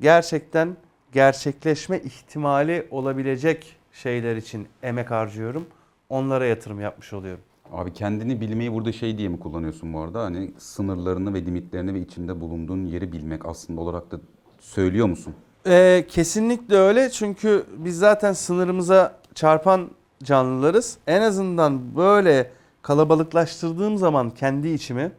gerçekten 0.01 0.77
gerçekleşme 1.11 1.99
ihtimali 1.99 2.87
olabilecek 2.91 3.75
şeyler 3.91 4.35
için 4.35 4.67
emek 4.83 5.11
harcıyorum. 5.11 5.65
Onlara 6.09 6.45
yatırım 6.45 6.81
yapmış 6.81 7.13
oluyorum. 7.13 7.43
Abi 7.71 7.93
kendini 7.93 8.41
bilmeyi 8.41 8.73
burada 8.73 8.91
şey 8.91 9.17
diye 9.17 9.29
mi 9.29 9.39
kullanıyorsun 9.39 9.93
bu 9.93 9.99
arada? 9.99 10.23
Hani 10.23 10.51
sınırlarını 10.57 11.33
ve 11.33 11.45
limitlerini 11.45 11.93
ve 11.93 11.99
içinde 11.99 12.41
bulunduğun 12.41 12.85
yeri 12.85 13.11
bilmek 13.11 13.45
aslında 13.45 13.81
olarak 13.81 14.11
da 14.11 14.19
söylüyor 14.59 15.07
musun? 15.07 15.33
Ee, 15.67 16.05
kesinlikle 16.09 16.75
öyle 16.75 17.09
çünkü 17.09 17.65
biz 17.77 17.97
zaten 17.97 18.33
sınırımıza 18.33 19.19
çarpan 19.35 19.89
canlılarız. 20.23 20.97
En 21.07 21.21
azından 21.21 21.95
böyle 21.95 22.51
kalabalıklaştırdığım 22.81 23.97
zaman 23.97 24.29
kendi 24.29 24.67
içimi, 24.67 25.11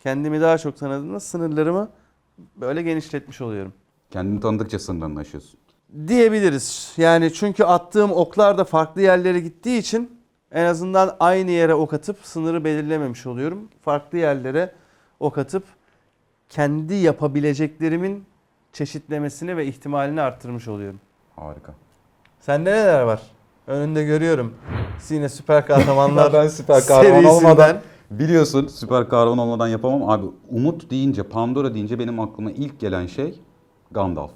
kendimi 0.00 0.40
daha 0.40 0.58
çok 0.58 0.76
tanıdığımda 0.78 1.20
sınırlarımı 1.20 1.90
böyle 2.56 2.82
genişletmiş 2.82 3.40
oluyorum. 3.40 3.72
Kendini 4.10 4.40
tanıdıkça 4.40 4.78
sınırlarını 4.78 5.20
aşıyorsun. 5.20 5.60
diyebiliriz. 6.08 6.92
Yani 6.96 7.32
çünkü 7.32 7.64
attığım 7.64 8.12
oklar 8.12 8.58
da 8.58 8.64
farklı 8.64 9.02
yerlere 9.02 9.40
gittiği 9.40 9.78
için 9.78 10.18
en 10.52 10.64
azından 10.64 11.16
aynı 11.20 11.50
yere 11.50 11.74
ok 11.74 11.92
atıp 11.94 12.16
sınırı 12.22 12.64
belirlememiş 12.64 13.26
oluyorum. 13.26 13.68
Farklı 13.82 14.18
yerlere 14.18 14.72
ok 15.20 15.38
atıp 15.38 15.64
kendi 16.48 16.94
yapabileceklerimin 16.94 18.24
çeşitlemesini 18.72 19.56
ve 19.56 19.66
ihtimalini 19.66 20.20
arttırmış 20.20 20.68
oluyorum. 20.68 21.00
Harika. 21.36 21.74
Sende 22.40 22.70
neler 22.72 23.02
var? 23.02 23.22
Önünde 23.66 24.04
görüyorum. 24.04 24.54
Yine 25.10 25.28
süper 25.28 25.66
kahramanlar 25.66 26.32
ben 26.32 26.48
süper 26.48 26.86
kahraman 26.86 27.04
serisinden. 27.10 27.30
olmadan 27.34 27.76
biliyorsun 28.10 28.66
süper 28.66 29.08
kahraman 29.08 29.38
olmadan 29.38 29.68
yapamam. 29.68 30.10
Abi 30.10 30.26
Umut 30.50 30.90
deyince, 30.90 31.22
Pandora 31.22 31.74
deyince 31.74 31.98
benim 31.98 32.20
aklıma 32.20 32.50
ilk 32.50 32.80
gelen 32.80 33.06
şey 33.06 33.40
Gandalf. 33.90 34.32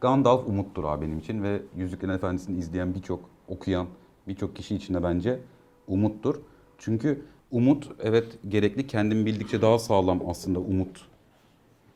Gandalf 0.00 0.48
umuttur 0.48 0.84
abi 0.84 1.06
benim 1.06 1.18
için 1.18 1.42
ve 1.42 1.62
Yüzüklerin 1.76 2.12
Efendisi'ni 2.12 2.58
izleyen 2.58 2.94
birçok, 2.94 3.30
okuyan 3.48 3.86
birçok 4.28 4.56
kişi 4.56 4.74
için 4.74 4.94
de 4.94 5.02
bence 5.02 5.40
umuttur. 5.88 6.36
Çünkü 6.78 7.22
umut 7.50 7.88
evet 8.02 8.38
gerekli 8.48 8.86
kendimi 8.86 9.26
bildikçe 9.26 9.62
daha 9.62 9.78
sağlam 9.78 10.28
aslında 10.28 10.58
umut 10.58 11.08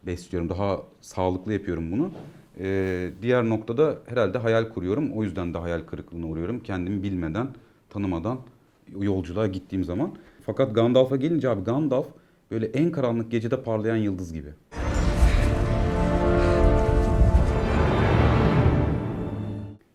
besliyorum. 0.07 0.49
Daha 0.49 0.83
sağlıklı 1.01 1.53
yapıyorum 1.53 1.93
bunu. 1.93 2.11
Ee, 2.59 3.11
diğer 3.23 3.49
noktada 3.49 3.99
herhalde 4.07 4.39
hayal 4.39 4.69
kuruyorum. 4.69 5.13
O 5.13 5.25
yüzden 5.25 5.55
de 5.55 5.59
hayal 5.59 5.81
kırıklığına 5.81 6.27
uğruyorum. 6.27 6.61
Kendimi 6.61 7.03
bilmeden, 7.03 7.49
tanımadan 7.91 8.39
yolculuğa 9.01 9.47
gittiğim 9.47 9.85
zaman. 9.85 10.13
Fakat 10.51 10.75
Gandalf'a 10.75 11.17
gelince 11.17 11.49
abi 11.49 11.65
Gandalf 11.65 12.07
böyle 12.51 12.67
en 12.67 12.91
karanlık 12.91 13.31
gecede 13.31 13.63
parlayan 13.63 13.97
yıldız 13.97 14.33
gibi. 14.33 14.49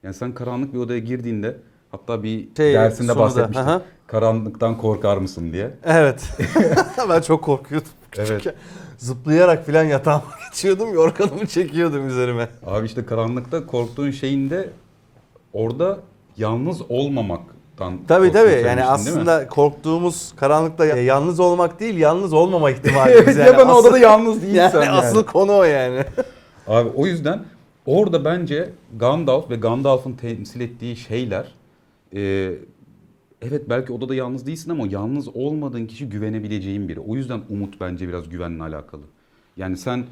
Yani 0.03 0.13
sen 0.13 0.33
karanlık 0.33 0.73
bir 0.73 0.79
odaya 0.79 0.99
girdiğinde 0.99 1.57
hatta 1.91 2.23
bir 2.23 2.47
Şey, 2.57 2.73
dersinde 2.73 3.15
bahsetmiştin. 3.17 3.63
aha. 3.63 3.81
Karanlıktan 4.07 4.77
korkar 4.77 5.17
mısın 5.17 5.53
diye. 5.53 5.71
Evet. 5.83 6.37
ben 7.09 7.21
çok 7.21 7.43
korkuyordum. 7.43 7.89
Evet. 8.17 8.27
küçükken. 8.27 8.53
Zıplayarak 8.97 9.65
filan 9.65 9.83
yatağıma 9.83 10.23
geçiyordum. 10.49 10.93
Yorganımı 10.93 11.47
çekiyordum 11.47 12.07
üzerime. 12.07 12.49
Abi 12.65 12.85
işte 12.85 13.05
karanlıkta 13.05 13.65
korktuğun 13.65 14.11
şeyin 14.11 14.49
de 14.49 14.69
orada 15.53 15.99
yalnız 16.37 16.81
olmamaktan 16.89 17.54
Tabii 18.07 18.31
tabii. 18.31 18.63
Yani 18.67 18.83
aslında 18.83 19.47
korktuğumuz 19.47 20.33
karanlıkta 20.35 20.85
ya- 20.85 21.03
yalnız 21.03 21.39
olmak 21.39 21.79
değil, 21.79 21.97
yalnız 21.97 22.33
olmama 22.33 22.71
ihtimalimiz. 22.71 23.37
yani. 23.37 23.47
ya 23.47 23.57
ben 23.57 23.65
Asıl- 23.67 23.75
odada 23.85 23.97
yalnız 23.97 24.41
değilsem 24.41 24.71
yani, 24.73 24.85
yani. 24.85 24.89
asıl 24.97 25.23
konu 25.23 25.51
o 25.57 25.63
yani. 25.63 26.03
Abi 26.67 26.89
o 26.95 27.05
yüzden 27.05 27.39
orada 27.85 28.25
bence 28.25 28.69
Gandalf 28.99 29.49
ve 29.49 29.55
Gandalf'ın 29.55 30.13
temsil 30.13 30.61
ettiği 30.61 30.95
şeyler 30.95 31.45
e, 32.15 32.51
evet 33.41 33.69
belki 33.69 33.93
odada 33.93 34.15
yalnız 34.15 34.47
değilsin 34.47 34.71
ama 34.71 34.87
yalnız 34.89 35.35
olmadığın 35.35 35.85
kişi 35.85 36.09
güvenebileceğin 36.09 36.87
biri. 36.89 36.99
O 36.99 37.15
yüzden 37.15 37.41
umut 37.49 37.81
bence 37.81 38.07
biraz 38.07 38.29
güvenle 38.29 38.63
alakalı. 38.63 39.01
Yani 39.57 39.77
sen 39.77 40.03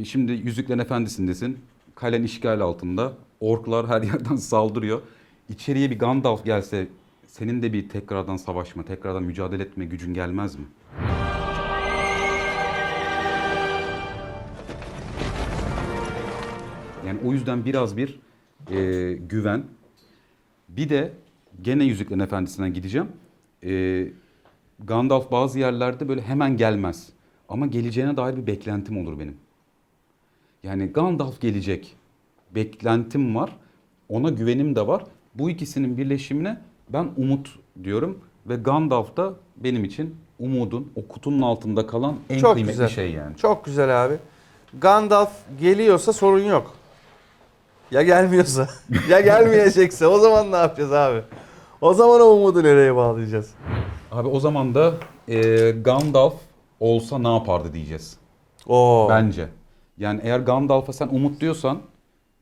e, 0.00 0.04
şimdi 0.04 0.32
Yüzüklerin 0.32 0.78
Efendisi'ndesin. 0.78 1.58
Kalen 1.94 2.22
işgal 2.22 2.60
altında. 2.60 3.12
Orklar 3.40 3.86
her 3.86 4.02
yerden 4.02 4.36
saldırıyor. 4.52 5.00
İçeriye 5.48 5.90
bir 5.90 5.98
Gandalf 5.98 6.44
gelse 6.44 6.88
senin 7.26 7.62
de 7.62 7.72
bir 7.72 7.88
tekrardan 7.88 8.36
savaşma, 8.36 8.84
tekrardan 8.84 9.22
mücadele 9.22 9.62
etme 9.62 9.84
gücün 9.84 10.14
gelmez 10.14 10.56
mi? 10.56 10.64
Yani 17.06 17.20
o 17.24 17.32
yüzden 17.32 17.64
biraz 17.64 17.96
bir 17.96 18.20
e, 18.70 19.12
güven. 19.12 19.64
Bir 20.68 20.88
de 20.88 21.12
gene 21.62 21.84
Yüzüklerin 21.84 22.20
Efendisi'ne 22.20 22.70
gideceğim. 22.70 23.08
E, 23.64 24.06
Gandalf 24.84 25.30
bazı 25.30 25.58
yerlerde 25.58 26.08
böyle 26.08 26.22
hemen 26.22 26.56
gelmez. 26.56 27.08
Ama 27.48 27.66
geleceğine 27.66 28.16
dair 28.16 28.36
bir 28.36 28.46
beklentim 28.46 28.98
olur 28.98 29.18
benim. 29.18 29.36
Yani 30.62 30.86
Gandalf 30.86 31.40
gelecek. 31.40 31.96
Beklentim 32.54 33.34
var. 33.34 33.56
Ona 34.08 34.30
güvenim 34.30 34.76
de 34.76 34.86
var. 34.86 35.04
Bu 35.38 35.50
ikisinin 35.50 35.96
birleşimine 35.98 36.60
Ben 36.88 37.08
umut 37.16 37.58
diyorum 37.84 38.18
ve 38.46 38.56
Gandalf 38.56 39.16
da 39.16 39.34
benim 39.56 39.84
için 39.84 40.16
umudun 40.38 40.92
o 40.96 41.08
kutunun 41.08 41.42
altında 41.42 41.86
kalan 41.86 42.16
en 42.30 42.38
Çok 42.38 42.52
kıymetli 42.52 42.72
güzel. 42.72 42.88
şey 42.88 43.12
yani. 43.12 43.36
Çok 43.36 43.64
güzel 43.64 44.04
abi. 44.04 44.14
Gandalf 44.80 45.30
geliyorsa 45.60 46.12
sorun 46.12 46.42
yok. 46.44 46.74
Ya 47.90 48.02
gelmiyorsa, 48.02 48.68
ya 49.08 49.20
gelmeyecekse 49.20 50.06
o 50.06 50.18
zaman 50.18 50.52
ne 50.52 50.56
yapacağız 50.56 50.92
abi? 50.92 51.22
O 51.80 51.94
zaman 51.94 52.20
o 52.20 52.24
umudu 52.24 52.62
nereye 52.62 52.96
bağlayacağız? 52.96 53.50
Abi 54.12 54.28
o 54.28 54.40
zaman 54.40 54.74
da 54.74 54.94
e, 55.28 55.70
Gandalf 55.70 56.34
olsa 56.80 57.18
ne 57.18 57.34
yapardı 57.34 57.72
diyeceğiz. 57.74 58.16
Oo. 58.66 59.06
Bence. 59.10 59.48
Yani 59.98 60.20
eğer 60.24 60.40
Gandalf'a 60.40 60.92
sen 60.92 61.08
umut 61.08 61.40
diyorsan 61.40 61.78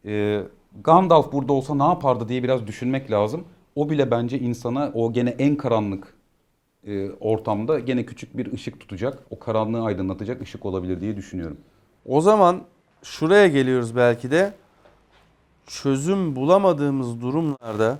e, 0.05 0.43
Gandalf 0.85 1.33
burada 1.33 1.53
olsa 1.53 1.75
ne 1.75 1.83
yapardı 1.85 2.29
diye 2.29 2.43
biraz 2.43 2.67
düşünmek 2.67 3.11
lazım. 3.11 3.45
O 3.77 3.91
bile 3.91 4.11
bence 4.11 4.39
insana 4.39 4.91
o 4.95 5.13
gene 5.13 5.31
en 5.31 5.57
karanlık 5.57 6.15
e, 6.87 7.11
ortamda 7.11 7.79
gene 7.79 8.07
küçük 8.07 8.37
bir 8.37 8.53
ışık 8.53 8.81
tutacak. 8.81 9.19
O 9.31 9.39
karanlığı 9.39 9.85
aydınlatacak 9.85 10.43
ışık 10.43 10.67
olabilir 10.67 11.01
diye 11.01 11.17
düşünüyorum. 11.17 11.57
O 12.07 12.21
zaman 12.21 12.63
şuraya 13.03 13.47
geliyoruz 13.47 13.97
belki 13.97 14.31
de. 14.31 14.55
Çözüm 15.67 16.37
bulamadığımız 16.37 17.21
durumlarda 17.21 17.99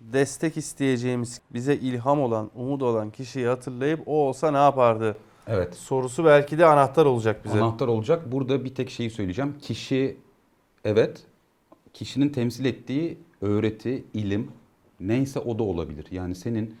destek 0.00 0.56
isteyeceğimiz, 0.56 1.40
bize 1.50 1.74
ilham 1.74 2.20
olan, 2.20 2.50
umut 2.54 2.82
olan 2.82 3.10
kişiyi 3.10 3.46
hatırlayıp 3.46 4.00
o 4.06 4.12
olsa 4.12 4.50
ne 4.50 4.56
yapardı 4.56 5.16
Evet. 5.46 5.74
sorusu 5.74 6.24
belki 6.24 6.58
de 6.58 6.66
anahtar 6.66 7.06
olacak 7.06 7.44
bize. 7.44 7.60
Anahtar 7.60 7.88
olacak. 7.88 8.32
Burada 8.32 8.64
bir 8.64 8.74
tek 8.74 8.90
şeyi 8.90 9.10
söyleyeceğim. 9.10 9.54
Kişi 9.62 10.16
evet 10.84 11.22
kişinin 11.94 12.28
temsil 12.28 12.64
ettiği 12.64 13.18
öğreti, 13.40 14.04
ilim 14.14 14.48
neyse 15.00 15.38
o 15.38 15.58
da 15.58 15.62
olabilir. 15.62 16.06
Yani 16.10 16.34
senin 16.34 16.74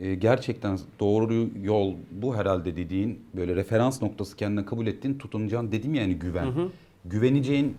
e, 0.00 0.14
gerçekten 0.14 0.78
doğru 1.00 1.48
yol 1.62 1.94
bu 2.10 2.36
herhalde 2.36 2.76
dediğin 2.76 3.20
böyle 3.36 3.56
referans 3.56 4.02
noktası 4.02 4.36
kendine 4.36 4.64
kabul 4.64 4.86
ettiğin 4.86 5.18
tutunacağın 5.18 5.72
dedim 5.72 5.94
yani 5.94 6.14
güven. 6.14 6.46
Hı 6.46 6.50
hı. 6.50 6.68
Güveneceğin 7.04 7.76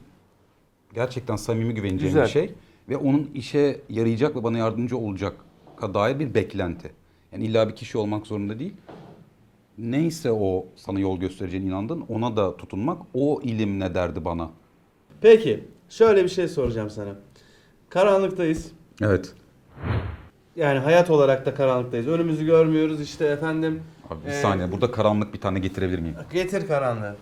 gerçekten 0.93 1.35
samimi 1.35 1.73
güveneceğin 1.73 2.13
Güzel. 2.13 2.23
bir 2.23 2.29
şey 2.29 2.51
ve 2.89 2.97
onun 2.97 3.31
işe 3.35 3.81
yarayacak 3.89 4.35
ve 4.35 4.43
bana 4.43 4.57
yardımcı 4.57 4.97
olacak 4.97 5.45
dair 5.81 6.19
bir 6.19 6.33
beklenti. 6.33 6.91
Yani 7.31 7.45
illa 7.45 7.69
bir 7.69 7.75
kişi 7.75 7.97
olmak 7.97 8.27
zorunda 8.27 8.59
değil 8.59 8.73
neyse 9.79 10.31
o 10.31 10.65
sana 10.75 10.99
yol 10.99 11.19
göstereceğine 11.19 11.67
inandın 11.67 12.05
ona 12.09 12.37
da 12.37 12.57
tutunmak 12.57 13.01
o 13.13 13.41
ilim 13.43 13.79
ne 13.79 13.95
derdi 13.95 14.25
bana. 14.25 14.49
Peki, 15.21 15.63
şöyle 15.89 16.23
bir 16.23 16.29
şey 16.29 16.47
soracağım 16.47 16.89
sana. 16.89 17.09
Karanlıktayız. 17.89 18.71
Evet. 19.01 19.33
Yani 20.55 20.79
hayat 20.79 21.09
olarak 21.09 21.45
da 21.45 21.53
karanlıktayız. 21.53 22.07
Önümüzü 22.07 22.45
görmüyoruz 22.45 23.01
işte 23.01 23.25
efendim. 23.25 23.83
Abi 24.09 24.25
bir 24.25 24.31
Ee, 24.31 24.41
saniye 24.41 24.71
burada 24.71 24.91
karanlık 24.91 25.33
bir 25.33 25.41
tane 25.41 25.59
getirebilir 25.59 25.99
miyim? 25.99 26.15
Getir 26.33 26.67
karanlığı. 26.67 27.15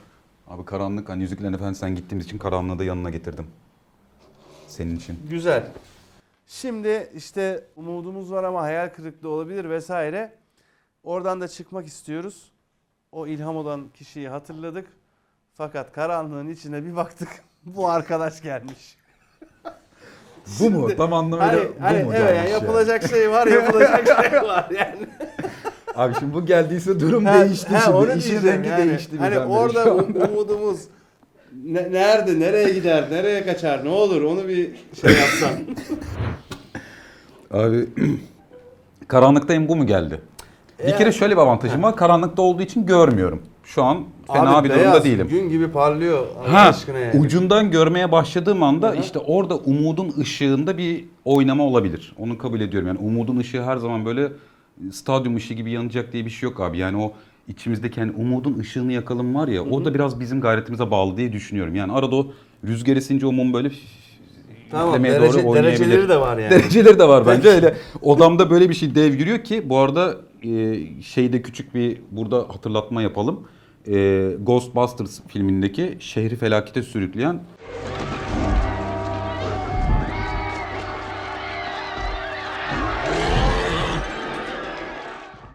Abi 0.47 0.65
karanlık 0.65 1.09
hani 1.09 1.21
Yüzüklerin 1.21 1.53
Efendisi 1.53 1.79
sen 1.79 1.95
gittiğimiz 1.95 2.25
için 2.25 2.38
karanlığı 2.38 2.79
da 2.79 2.83
yanına 2.83 3.09
getirdim. 3.09 3.47
Senin 4.67 4.95
için. 4.95 5.19
Güzel. 5.29 5.67
Şimdi 6.47 7.09
işte 7.15 7.63
umudumuz 7.75 8.31
var 8.31 8.43
ama 8.43 8.62
hayal 8.62 8.89
kırıklığı 8.89 9.29
olabilir 9.29 9.69
vesaire. 9.69 10.33
Oradan 11.03 11.41
da 11.41 11.47
çıkmak 11.47 11.88
istiyoruz. 11.88 12.51
O 13.12 13.27
ilham 13.27 13.55
olan 13.57 13.89
kişiyi 13.93 14.29
hatırladık. 14.29 14.88
Fakat 15.53 15.91
karanlığın 15.93 16.50
içine 16.50 16.86
bir 16.86 16.95
baktık. 16.95 17.29
Bu 17.75 17.89
arkadaş 17.89 18.41
gelmiş. 18.41 18.97
Bu 20.59 20.69
mu? 20.69 20.95
Tam 20.97 21.13
anlamıyla 21.13 21.47
Hani, 21.79 22.03
hani 22.03 22.15
evet 22.17 22.36
yani 22.38 22.50
yapılacak 22.50 23.07
şey 23.09 23.31
var, 23.31 23.47
yapılacak 23.47 24.07
şey 24.31 24.41
var 24.41 24.67
yani. 24.71 25.08
Abi 25.95 26.13
şimdi 26.19 26.34
bu 26.34 26.45
geldiyse 26.45 26.99
durum 26.99 27.25
Ha, 27.25 27.39
değişti 27.45 27.75
ha, 27.75 27.82
şimdi. 27.86 27.97
onu 27.97 28.13
İşin 28.13 28.43
rengi 28.43 28.69
yani. 28.69 28.89
değişti 28.89 29.17
Hani 29.17 29.39
orada 29.39 29.84
um- 29.84 30.30
umudumuz 30.32 30.80
ne- 31.63 31.91
nerede, 31.91 32.39
nereye 32.39 32.69
gider, 32.73 33.06
nereye 33.12 33.45
kaçar, 33.45 33.86
ne 33.86 33.89
olur 33.89 34.21
onu 34.21 34.47
bir 34.47 34.71
şey 35.01 35.12
yapsan. 35.12 35.49
Abi 37.62 37.89
karanlıktayım 39.08 39.67
bu 39.67 39.75
mu 39.75 39.86
geldi? 39.88 40.21
Bir 40.88 40.97
kere 40.97 41.12
şöyle 41.12 41.36
bir 41.36 41.41
avantajım 41.41 41.84
var. 41.84 41.95
Karanlıkta 41.95 42.41
olduğu 42.41 42.62
için 42.62 42.86
görmüyorum. 42.86 43.43
Şu 43.67 43.84
an 43.84 44.03
fena 44.34 44.58
Abi 44.58 44.69
bir 44.69 44.73
durumda 44.73 44.91
beyaz, 44.91 45.06
değilim. 45.06 45.27
Gün 45.27 45.49
gibi 45.49 45.67
parlıyor 45.71 46.27
Allah 46.39 46.53
Ha, 46.53 46.60
aşkına 46.69 46.97
yani. 46.99 47.19
ucundan 47.19 47.71
görmeye 47.71 48.12
başladığım 48.12 48.63
anda 48.63 48.95
işte 48.95 49.19
orada 49.19 49.58
umudun 49.58 50.13
ışığında 50.19 50.77
bir 50.77 51.06
oynama 51.25 51.63
olabilir. 51.63 52.13
Onu 52.17 52.38
kabul 52.38 52.62
ediyorum. 52.62 52.88
Yani 52.88 52.99
umudun 52.99 53.38
ışığı 53.38 53.63
her 53.63 53.77
zaman 53.77 54.06
böyle 54.06 54.32
stadyum 54.91 55.36
ışığı 55.36 55.53
gibi 55.53 55.71
yanacak 55.71 56.13
diye 56.13 56.25
bir 56.25 56.30
şey 56.30 56.49
yok 56.49 56.60
abi. 56.62 56.77
Yani 56.77 56.97
o 56.97 57.13
içimizdeki 57.47 57.99
hani 58.01 58.12
umudun 58.12 58.60
ışığını 58.60 58.93
yakalım 58.93 59.36
var 59.36 59.47
ya 59.47 59.63
o 59.63 59.86
da 59.86 59.93
biraz 59.93 60.19
bizim 60.19 60.41
gayretimize 60.41 60.91
bağlı 60.91 61.17
diye 61.17 61.34
düşünüyorum. 61.34 61.75
Yani 61.75 61.91
arada 61.91 62.15
o 62.15 62.27
rüzgar 62.67 62.95
esince 62.97 63.25
o 63.27 63.32
mum 63.32 63.53
böyle 63.53 63.71
Tamam, 64.71 64.89
üflemeye 64.89 65.13
derece- 65.21 65.43
doğru 65.43 65.49
oynayabilir. 65.49 65.80
dereceleri 65.80 66.10
de 66.10 66.19
var 66.21 66.38
yani. 66.38 66.51
Dereceleri 66.51 66.99
de 66.99 67.08
var 67.08 67.27
bence 67.27 67.49
öyle. 67.49 67.75
Odamda 68.01 68.49
böyle 68.49 68.69
bir 68.69 68.73
şey 68.75 68.95
dev 68.95 69.13
giriyor 69.13 69.43
ki 69.43 69.69
bu 69.69 69.77
arada 69.77 70.15
e, 70.43 70.77
şeyde 71.01 71.41
küçük 71.41 71.75
bir 71.75 71.97
burada 72.12 72.38
hatırlatma 72.38 73.01
yapalım. 73.01 73.47
E, 73.88 74.32
Ghostbusters 74.43 75.21
filmindeki 75.28 75.97
şehri 76.00 76.36
felakete 76.36 76.84
sürükleyen 76.84 77.39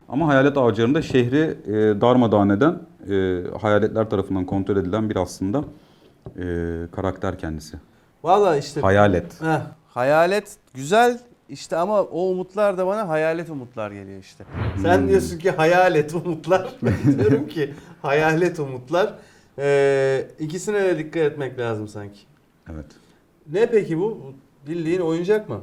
Ama 0.09 0.29
hayalet 0.29 0.57
avcılarında 0.57 1.03
şehri 1.03 1.57
e, 1.67 2.01
darmadağın 2.01 2.49
eden, 2.49 2.79
e, 3.11 3.43
hayaletler 3.61 4.11
tarafından 4.11 4.47
kontrol 4.47 4.77
edilen 4.77 5.11
bir 5.11 5.17
aslında 5.17 5.65
e, 6.39 6.45
karakter 6.93 7.39
kendisi. 7.39 7.77
Valla 8.23 8.57
işte 8.57 8.81
Hayalet. 8.81 9.43
Heh, 9.43 9.61
hayalet 9.89 10.57
güzel 10.75 11.19
işte 11.53 11.77
ama 11.77 12.03
o 12.03 12.31
umutlar 12.31 12.79
da 12.79 12.87
bana 12.87 13.09
hayalet 13.09 13.51
umutlar 13.51 13.91
geliyor 13.91 14.21
işte. 14.21 14.45
Sen 14.83 14.99
Hmm. 15.01 15.09
diyorsun 15.09 15.39
ki 15.39 15.51
hayalet 15.51 16.15
umutlar. 16.15 16.69
Ben 16.83 17.19
diyorum 17.19 17.49
ki 17.49 17.75
hayalet 18.03 18.59
umutlar. 18.61 19.15
Ee, 19.59 20.27
ikisine 20.41 20.85
de 20.85 20.99
dikkat 20.99 21.23
etmek 21.23 21.59
lazım 21.59 21.89
sanki. 21.89 22.19
Evet. 22.73 22.87
Ne 23.53 23.67
peki 23.71 23.99
bu? 23.99 24.03
Bu 24.03 24.33
Bildiğin 24.71 25.01
oyuncak 25.01 25.49
mı? 25.49 25.61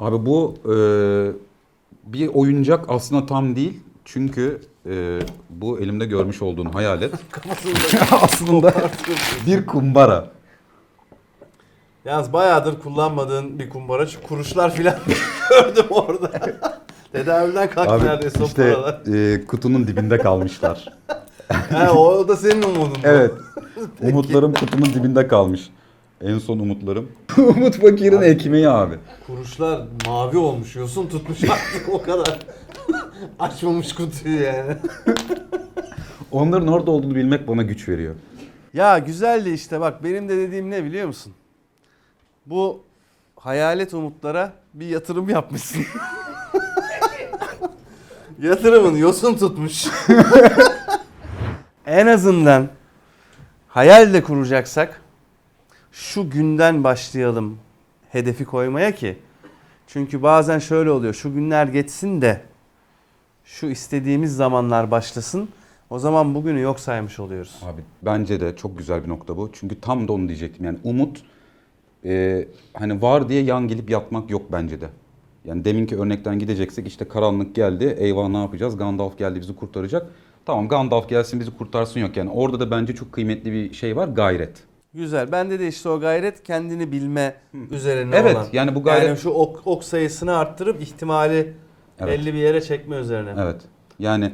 Abi 0.00 0.26
bu 0.26 0.54
e, 0.64 0.74
bir 2.12 2.28
oyuncak 2.28 2.84
aslında 2.88 3.26
tam 3.26 3.56
değil. 3.56 3.80
Çünkü 4.04 4.60
e, 4.90 5.18
bu 5.50 5.80
elimde 5.80 6.06
görmüş 6.06 6.42
olduğun 6.42 6.64
hayalet 6.66 7.12
Kafasında 7.30 7.78
aslında 8.22 8.74
bir 9.46 9.66
kumbara. 9.66 10.30
Yalnız 12.04 12.32
bayağıdır 12.32 12.80
kullanmadığın 12.80 13.58
bir 13.58 13.70
kumbara. 13.70 14.06
Şu 14.06 14.22
kuruşlar 14.22 14.74
filan 14.74 14.96
gördüm 15.50 15.84
orada. 15.90 16.30
Tedavülden 17.12 17.70
kalktı 17.70 17.92
Abi 17.94 18.04
neredeyse 18.04 18.42
o 18.42 18.46
işte 18.46 18.72
paralar. 18.72 19.34
e, 19.34 19.46
kutunun 19.46 19.86
dibinde 19.86 20.18
kalmışlar. 20.18 20.92
He, 21.68 21.90
o 21.90 22.28
da 22.28 22.36
senin 22.36 22.62
umudun. 22.62 22.98
evet. 23.04 23.30
Umutlarım 24.00 24.52
kutunun 24.54 24.84
dibinde 24.94 25.28
kalmış. 25.28 25.70
En 26.20 26.38
son 26.38 26.58
umutlarım. 26.58 27.08
Umut 27.38 27.80
fakirin 27.80 28.22
ekmeği 28.22 28.68
abi. 28.68 28.94
Kuruşlar 29.26 29.80
mavi 30.06 30.36
olmuş. 30.38 30.76
Yosun 30.76 31.06
tutmuş 31.06 31.44
artık 31.44 31.88
o 31.92 32.02
kadar. 32.02 32.38
Açmamış 33.38 33.94
kutuyu 33.94 34.42
yani. 34.42 34.76
Onların 36.30 36.68
orada 36.68 36.90
olduğunu 36.90 37.14
bilmek 37.14 37.48
bana 37.48 37.62
güç 37.62 37.88
veriyor. 37.88 38.14
Ya 38.74 38.98
güzeldi 38.98 39.50
işte 39.50 39.80
bak 39.80 40.04
benim 40.04 40.28
de 40.28 40.36
dediğim 40.36 40.70
ne 40.70 40.84
biliyor 40.84 41.06
musun? 41.06 41.32
Bu 42.46 42.82
hayalet 43.36 43.94
umutlara 43.94 44.52
bir 44.74 44.86
yatırım 44.86 45.28
yapmışsın. 45.28 45.84
Yatırımın 48.42 48.96
yosun 48.96 49.36
tutmuş. 49.36 49.86
en 51.86 52.06
azından 52.06 52.68
hayal 53.68 54.14
de 54.14 54.22
kuracaksak 54.22 55.00
şu 55.92 56.30
günden 56.30 56.84
başlayalım 56.84 57.58
hedefi 58.10 58.44
koymaya 58.44 58.94
ki. 58.94 59.18
Çünkü 59.86 60.22
bazen 60.22 60.58
şöyle 60.58 60.90
oluyor. 60.90 61.14
Şu 61.14 61.34
günler 61.34 61.66
geçsin 61.66 62.22
de 62.22 62.40
şu 63.44 63.66
istediğimiz 63.66 64.36
zamanlar 64.36 64.90
başlasın. 64.90 65.48
O 65.90 65.98
zaman 65.98 66.34
bugünü 66.34 66.60
yok 66.60 66.80
saymış 66.80 67.20
oluyoruz. 67.20 67.60
Abi 67.62 67.82
bence 68.02 68.40
de 68.40 68.56
çok 68.56 68.78
güzel 68.78 69.04
bir 69.04 69.08
nokta 69.08 69.36
bu. 69.36 69.50
Çünkü 69.52 69.80
tam 69.80 70.08
da 70.08 70.12
onu 70.12 70.28
diyecektim. 70.28 70.64
Yani 70.64 70.78
umut 70.84 71.22
e, 72.04 72.44
hani 72.74 73.02
var 73.02 73.28
diye 73.28 73.42
yan 73.42 73.68
gelip 73.68 73.90
yatmak 73.90 74.30
yok 74.30 74.42
bence 74.52 74.80
de. 74.80 74.86
Yani 75.44 75.64
deminki 75.64 75.96
örnekten 76.00 76.38
gideceksek 76.38 76.86
işte 76.86 77.08
karanlık 77.08 77.54
geldi. 77.54 77.96
Eyvah 77.98 78.28
ne 78.28 78.36
yapacağız? 78.40 78.76
Gandalf 78.76 79.18
geldi 79.18 79.40
bizi 79.40 79.56
kurtaracak. 79.56 80.06
Tamam 80.46 80.68
Gandalf 80.68 81.08
gelsin 81.08 81.40
bizi 81.40 81.56
kurtarsın 81.58 82.00
yok. 82.00 82.16
Yani 82.16 82.30
orada 82.30 82.60
da 82.60 82.70
bence 82.70 82.94
çok 82.94 83.12
kıymetli 83.12 83.52
bir 83.52 83.72
şey 83.72 83.96
var. 83.96 84.08
Gayret. 84.08 84.62
Güzel. 84.94 85.32
Bende 85.32 85.58
de 85.60 85.68
işte 85.68 85.88
o 85.88 86.00
gayret 86.00 86.42
kendini 86.42 86.92
bilme 86.92 87.34
üzerine 87.70 88.16
Evet, 88.16 88.36
olan. 88.36 88.46
yani 88.52 88.74
bu 88.74 88.82
gayret- 88.82 89.06
Yani 89.08 89.18
şu 89.18 89.30
ok, 89.30 89.62
ok 89.64 89.84
sayısını 89.84 90.36
arttırıp 90.36 90.82
ihtimali 90.82 91.52
Evet. 92.00 92.18
Belli 92.18 92.34
bir 92.34 92.38
yere 92.38 92.60
çekme 92.60 92.96
üzerine. 92.96 93.30
Evet. 93.38 93.60
Yani 93.98 94.32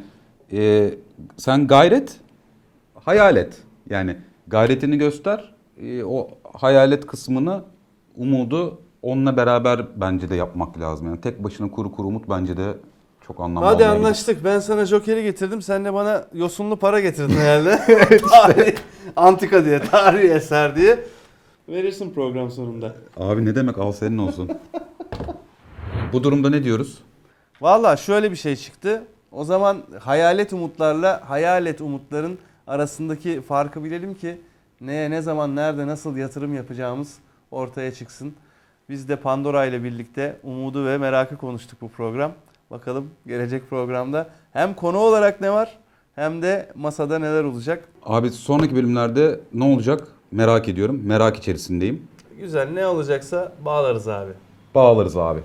e, 0.52 0.90
sen 1.36 1.66
gayret, 1.66 2.16
hayal 2.94 3.36
et. 3.36 3.58
Yani 3.90 4.16
gayretini 4.46 4.98
göster. 4.98 5.54
e, 5.82 6.04
o 6.04 6.30
hayalet 6.54 7.06
kısmını, 7.06 7.64
umudu 8.16 8.80
onunla 9.02 9.36
beraber 9.36 9.86
bence 9.96 10.28
de 10.30 10.34
yapmak 10.34 10.80
lazım. 10.80 11.06
Yani 11.06 11.20
tek 11.20 11.44
başına 11.44 11.70
kuru 11.70 11.92
kuru 11.92 12.06
umut 12.08 12.28
bence 12.30 12.56
de 12.56 12.74
çok 13.26 13.40
anlamlı 13.40 13.66
Hadi 13.66 13.74
olmayabilir. 13.82 14.04
anlaştık. 14.04 14.44
Ben 14.44 14.58
sana 14.58 14.84
Joker'i 14.86 15.22
getirdim. 15.22 15.62
Sen 15.62 15.84
de 15.84 15.94
bana 15.94 16.24
yosunlu 16.34 16.76
para 16.76 17.00
getirdin 17.00 17.34
herhalde. 17.40 17.78
Tarih, 18.30 18.76
antika 19.16 19.64
diye, 19.64 19.80
tarihi 19.80 20.32
eser 20.32 20.76
diye. 20.76 20.98
Verirsin 21.68 22.10
program 22.14 22.50
sonunda. 22.50 22.94
Abi 23.16 23.44
ne 23.44 23.54
demek 23.54 23.78
al 23.78 23.92
senin 23.92 24.18
olsun. 24.18 24.48
Bu 26.12 26.24
durumda 26.24 26.50
ne 26.50 26.64
diyoruz? 26.64 26.98
Valla 27.60 27.96
şöyle 27.96 28.30
bir 28.30 28.36
şey 28.36 28.56
çıktı. 28.56 29.02
O 29.32 29.44
zaman 29.44 29.76
hayalet 30.00 30.52
umutlarla 30.52 31.22
hayalet 31.30 31.80
umutların 31.80 32.38
arasındaki 32.66 33.40
farkı 33.40 33.84
bilelim 33.84 34.14
ki 34.14 34.40
neye 34.80 35.10
ne 35.10 35.22
zaman 35.22 35.56
nerede 35.56 35.86
nasıl 35.86 36.16
yatırım 36.16 36.54
yapacağımız 36.54 37.14
ortaya 37.50 37.94
çıksın. 37.94 38.34
Biz 38.88 39.08
de 39.08 39.16
Pandora 39.16 39.64
ile 39.66 39.84
birlikte 39.84 40.36
umudu 40.42 40.86
ve 40.86 40.98
merakı 40.98 41.36
konuştuk 41.36 41.80
bu 41.80 41.88
program. 41.88 42.32
Bakalım 42.70 43.10
gelecek 43.26 43.70
programda 43.70 44.28
hem 44.52 44.74
konu 44.74 44.98
olarak 44.98 45.40
ne 45.40 45.50
var 45.50 45.78
hem 46.14 46.42
de 46.42 46.72
masada 46.74 47.18
neler 47.18 47.44
olacak. 47.44 47.84
Abi 48.04 48.30
sonraki 48.30 48.76
bölümlerde 48.76 49.40
ne 49.54 49.64
olacak 49.64 50.08
merak 50.32 50.68
ediyorum. 50.68 51.00
Merak 51.04 51.36
içerisindeyim. 51.36 52.08
Güzel 52.40 52.68
ne 52.70 52.86
olacaksa 52.86 53.52
bağlarız 53.64 54.08
abi. 54.08 54.32
Bağlarız 54.74 55.16
abi. 55.16 55.40